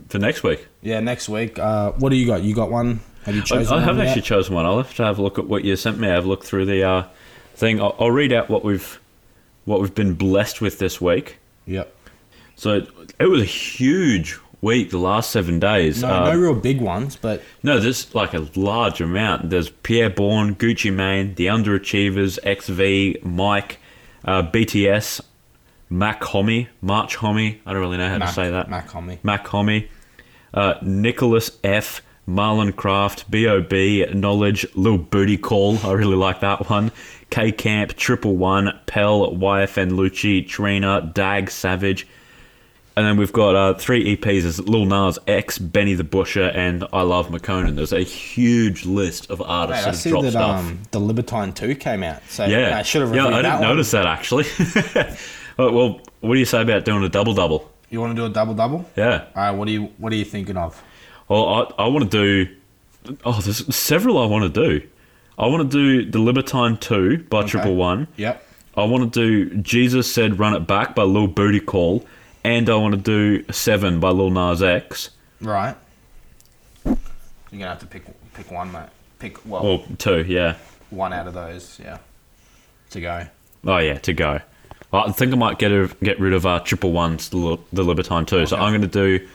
[0.08, 0.68] for next week.
[0.84, 1.58] Yeah, next week.
[1.58, 2.44] Uh, what do you got?
[2.44, 3.00] You got one?
[3.24, 3.74] Have you I, chosen?
[3.74, 4.68] I one haven't actually chosen one.
[4.68, 6.10] I'll have to have a look at what you sent me.
[6.10, 7.04] I have a look through the uh,
[7.56, 7.82] thing.
[7.82, 9.00] I'll, I'll read out what we've
[9.66, 11.40] what we've been blessed with this week.
[11.66, 11.92] Yep.
[12.56, 12.86] So
[13.20, 14.92] it was a huge week.
[14.92, 16.02] The last seven days.
[16.02, 19.50] No, Um, no real big ones, but No, there's like a large amount.
[19.50, 23.80] There's Pi'erre Bourne, Gucci Mane, The Underachievers, XV, Mike,
[24.26, 25.22] uh, BTS,
[25.90, 27.58] Mach-Hommy, March Homie.
[27.66, 28.70] I don't really know how Mac, to say that.
[28.70, 29.20] Mach-Hommy.
[29.24, 29.88] Mac Homie,
[30.54, 35.80] uh, Nicholas F, Marlon Craft, B.O.B, Knowledge, Lil Booty Call.
[35.84, 36.92] I really like that one.
[37.32, 42.08] K Camp, Triple One, Pell, YFN Lucci, Trina, Dag Savage.
[43.00, 46.82] And then we've got uh, three EPs as Lil Nas X, Benny the Butcher, and
[46.82, 47.78] iLoveMakonnen.
[47.78, 50.60] There's a huge list of artists Mate, I that see have dropped that stuff.
[50.60, 52.22] um, the Libertine 2 came out.
[52.28, 53.70] So yeah, I should have yeah, I that didn't one.
[53.70, 54.44] notice that actually.
[55.58, 57.72] well, what do you say about doing a double double?
[57.90, 58.86] You want to do a double double?
[58.98, 59.28] Yeah.
[59.34, 59.52] All right.
[59.52, 60.84] What are you What are you thinking of?
[61.30, 61.48] Well,
[61.80, 62.54] I, I want to do.
[63.24, 64.86] Oh, there's several I want to do.
[65.38, 68.10] I want to do the Libertine Two by Triple One.
[68.18, 68.46] Yep.
[68.76, 72.06] I want to do Jesus Said Run It Back by Lil Booty Call,
[72.58, 75.12] and I want to do Seven by Lil Nas X.
[75.42, 75.76] Right.
[76.86, 76.98] You're
[77.52, 78.04] gonna have to pick
[78.34, 78.90] pick one, mate.
[79.20, 80.56] Pick well Or two, yeah.
[80.90, 81.80] one out of those.
[81.84, 81.98] Yeah.
[82.92, 83.28] To go.
[83.66, 84.40] Oh yeah, to go.
[84.92, 87.84] Well, I think I might get a, get rid of uh, Triple One's the, the
[87.84, 88.46] Libertine Two.
[88.48, 89.28] So I'm going to do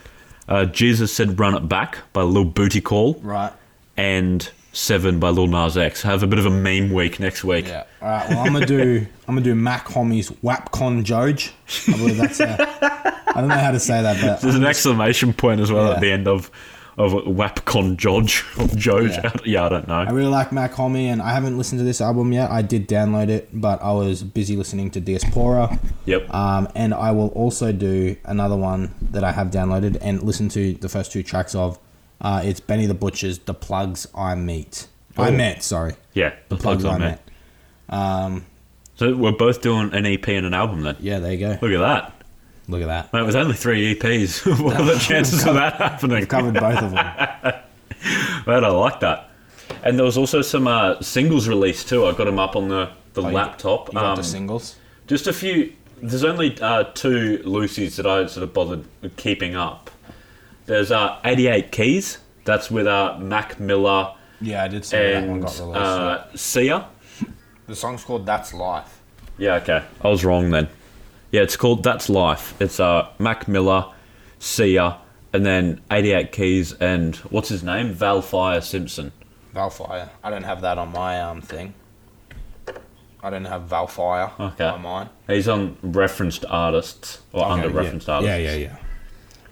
[0.49, 3.53] uh, Jesus Said Run It Back by Lil Booty Call Right.
[3.97, 6.03] and Seven by Lil Nas X.
[6.03, 7.69] Have a bit of a meme week next week.
[7.69, 7.85] Yeah.
[8.03, 8.29] All right.
[8.29, 11.53] Well, I'm gonna do I'm gonna do Mach-Hommy's Wapcon Joj.
[11.95, 12.41] I believe that's.
[12.41, 12.57] Uh,
[13.29, 15.95] I don't know how to say that, but There's an exclamation point as well Yeah.
[15.95, 16.51] at the end of
[16.99, 19.11] of Wapcon or Joj.
[19.23, 19.33] Yeah.
[19.45, 19.67] Yeah.
[19.67, 19.95] I don't know.
[19.95, 22.51] I really like Mach-Hommy, and I haven't listened to this album yet.
[22.51, 25.79] I did download it, but I was busy listening to Diaspora.
[26.07, 26.33] Yep.
[26.35, 30.75] Um, and I will also do another one that I have downloaded and listen to
[30.75, 31.79] the first two tracks of.
[32.21, 34.87] Uh, it's Benny the Butcher's "The Plugs I Meet."
[35.17, 35.33] I Oh.
[35.33, 36.33] met, sorry, yeah.
[36.49, 37.29] The, plugs, I met.
[37.89, 38.45] Um,
[38.97, 40.97] So we're both doing an EP and an album then.
[41.01, 41.59] yeah, there you go.
[41.63, 42.13] Look at that.
[42.69, 43.13] Look at that.
[43.13, 46.27] Mate, was only three EPs, what are the chances of that happening?
[46.27, 46.95] Covered both of them.
[48.47, 49.31] Man, I like that.
[49.83, 52.07] And there was also some uh, singles released too.
[52.07, 53.89] I got them up on the, the Oh, you- laptop.
[53.89, 54.77] You got Um, the singles.
[55.07, 55.73] just a few.
[56.03, 58.85] There's only uh, two Lucy's that I sort of bothered
[59.17, 59.91] keeping up.
[60.67, 62.19] There's uh, 88 Keys.
[62.45, 65.77] That's with uh, Mac Miller Yeah, I did see that one and got released.
[65.79, 66.87] uh, Sia.
[67.67, 69.01] the song's called "That's Life."
[69.39, 69.83] Yeah, okay.
[70.03, 70.69] I was wrong then.
[71.33, 72.55] Yeah, it's called That's Life.
[72.61, 73.93] It's uh, Mac Miller,
[74.39, 74.99] Sia,
[75.33, 77.95] and then 88 Keys and what's his name?
[77.95, 79.11] Valfire Simpson.
[79.55, 80.11] Valfire.
[80.23, 81.75] I don't have that on my um thing.
[83.23, 84.65] I don't have Valfire Okay.
[84.67, 85.09] on mine.
[85.27, 88.15] He's on referenced artists or under referenced yeah.
[88.15, 88.29] artists.
[88.39, 88.77] Yeah, yeah, yeah.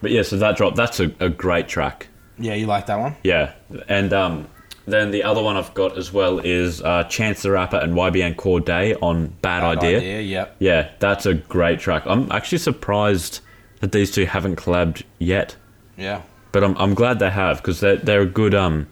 [0.03, 0.75] But yeah, so that dropped.
[0.75, 2.07] That's a, a great track.
[2.37, 3.15] Yeah, you like that one?
[3.23, 3.53] Yeah,
[3.87, 4.47] and um,
[4.85, 8.35] then the other one I've got as well is uh, Chance the Rapper and YBN
[8.35, 10.21] Cordae on Bad, Bad Idea.
[10.21, 10.55] Yep.
[10.59, 12.03] Yeah, that's a great track.
[12.05, 13.39] I'm actually surprised
[13.79, 15.55] that these two haven't collabed yet,
[15.97, 16.21] Yeah.
[16.51, 18.87] but I'm, I'm glad they have because they're they're a good um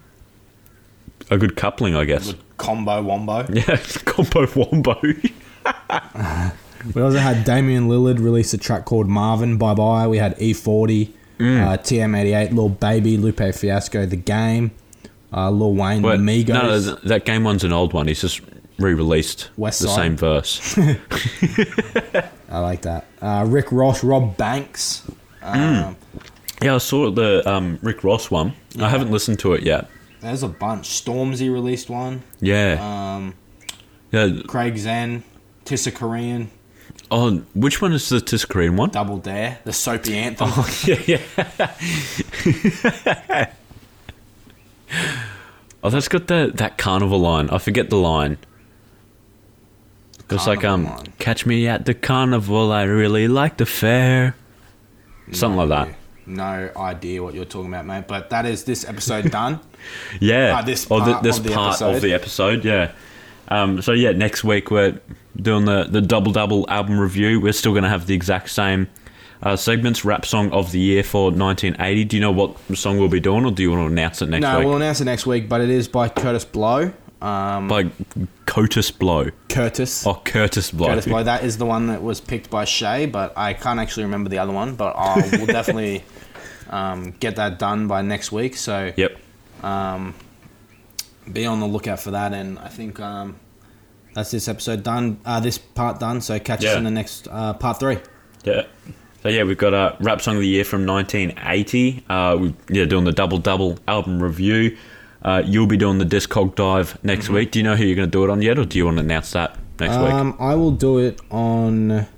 [1.30, 2.26] a good coupling, I guess.
[2.32, 3.46] Good combo wombo.
[3.52, 5.00] Yeah, combo wombo.
[6.94, 10.06] We also had Damian Lillard release a track called Marvin Bye Bye.
[10.08, 11.66] We had E40, Mm.
[11.66, 14.70] uh, TM88, Lil Baby, Lupe Fiasco, The Game,
[15.32, 16.48] uh, Lil Wayne, Migos.
[16.48, 18.06] no, no, that game one's an old one.
[18.06, 18.40] He's just
[18.78, 20.76] re-released West the same verse.
[22.48, 23.06] I like that.
[23.20, 25.02] Uh, Rick Ross, Rob Banks.
[25.42, 25.96] Um,
[26.60, 28.52] yeah, I saw the um, Rick Ross one.
[28.78, 29.88] I haven't listened to it yet.
[30.20, 30.88] There's a bunch.
[30.88, 32.22] Stormzy released one.
[32.40, 33.34] Yeah, Um,
[34.12, 34.28] yeah.
[34.46, 35.22] Craig Xen,
[35.64, 36.50] Tissa Korean,
[37.10, 38.90] Oh, which one is the Tisakorean one?
[38.90, 40.48] Double Dare, the Soapy Anthem.
[40.50, 41.20] Oh, yeah, yeah.
[45.84, 47.50] oh, that's got the that carnival line.
[47.50, 48.38] I forget the line.
[50.30, 51.12] It's like um, line.
[51.18, 52.72] catch me at the carnival.
[52.72, 54.34] I really like the fair.
[55.32, 55.94] Something like that.
[56.24, 58.04] No idea what you're talking about, mate.
[58.06, 59.60] But that is this episode done.
[60.20, 60.56] Yeah.
[60.58, 61.96] Ah, this or the, part this of the part episode.
[61.96, 62.64] of the episode.
[62.64, 62.92] Yeah.
[63.52, 64.98] Um, so yeah, next week we're
[65.36, 67.40] doing the the double double album review.
[67.40, 68.88] We're still going to have the exact same
[69.42, 70.04] uh, segments.
[70.04, 72.04] Rap song of the year for 1980.
[72.04, 74.30] Do you know what song we'll be doing, or do you want to announce it
[74.30, 74.66] next no, week?
[74.66, 76.92] we'll announce it next week, but it is by Kurtis Blow.
[77.20, 77.84] Um, By
[78.46, 79.30] Kurtis Blow.
[79.48, 80.04] Kurtis.
[80.04, 80.88] Oh, Kurtis Blow.
[80.88, 81.22] Kurtis Blow.
[81.22, 84.38] That is the one that was picked by Shea, but I can't actually remember the
[84.38, 84.74] other one.
[84.74, 86.02] But I will definitely
[86.68, 88.56] um, get that done by next week.
[88.56, 89.16] So Yep.
[89.62, 90.14] um,
[91.32, 92.32] be on the lookout for that.
[92.32, 93.36] And I think um,
[94.14, 95.18] that's this episode done.
[95.24, 96.20] Uh, this part done.
[96.20, 97.98] So catch us in the next uh, part three.
[98.44, 98.66] Yeah.
[99.22, 102.04] So yeah, we've got a rap song of the year from 1980.
[102.08, 104.76] Uh, we yeah doing the double double album review.
[105.24, 107.52] Uh, you'll be doing the Discog dive next week.
[107.52, 108.96] Do you know who you're going to do it on yet, or do you want
[108.96, 110.12] to announce that next week?
[110.12, 112.08] Um, I will do it on.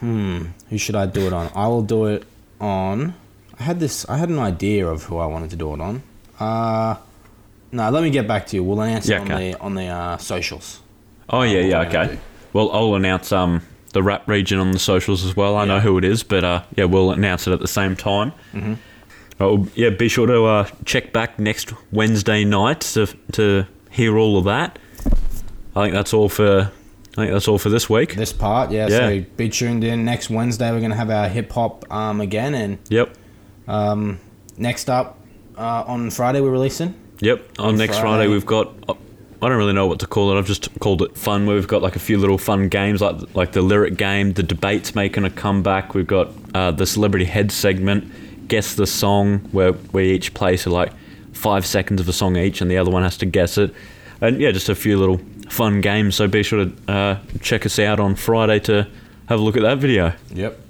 [0.00, 0.44] Hmm.
[0.70, 1.50] Who should I do it on?
[1.54, 2.24] I will do it
[2.58, 3.14] on.
[3.58, 4.08] I had this.
[4.08, 6.02] I had an idea of who I wanted to do it on.
[6.40, 6.96] Uh,
[7.72, 7.90] no.
[7.90, 8.64] Let me get back to you.
[8.64, 9.52] We'll announce Yeah, it on okay.
[9.52, 10.80] the on the uh, socials.
[11.30, 12.18] Oh yeah, yeah, what we're gonna okay.
[12.52, 13.62] Well, I'll announce um
[13.92, 15.56] the rap region on the socials as well.
[15.56, 18.32] I know who it is, but uh, yeah, we'll announce it at the same time.
[18.52, 18.74] Mm-hmm.
[19.40, 24.38] Oh yeah, be sure to uh, check back next Wednesday night to to hear all
[24.38, 24.78] of that.
[25.74, 26.70] I think that's all for.
[27.18, 28.14] I think that's all for this week.
[28.14, 28.88] This part, yeah.
[28.88, 28.98] Yeah.
[29.08, 30.04] So be tuned in.
[30.04, 33.16] Next Wednesday, we're gonna have our hip hop um again, and Yep,
[33.68, 34.20] um
[34.58, 35.18] next up
[35.56, 36.94] uh, on Friday we're releasing.
[37.20, 37.42] yep.
[37.58, 38.16] On, next Friday.
[38.16, 38.28] Friday.
[38.28, 38.74] we've got.
[39.42, 40.38] I don't really know what to call it.
[40.38, 41.46] I've just called it fun.
[41.46, 44.42] Where we've got like a few little fun games, like like the lyric game, the
[44.42, 45.94] debates making a comeback.
[45.94, 50.70] We've got uh, the celebrity head segment, guess the song, where we each play so
[50.70, 50.92] like
[51.32, 53.74] five seconds of a song each, and the other one has to guess it.
[54.20, 56.16] And yeah, just a few little fun games.
[56.16, 58.88] So be sure to uh, check us out on Friday to
[59.28, 60.14] have a look at that video.
[60.32, 60.65] Yep.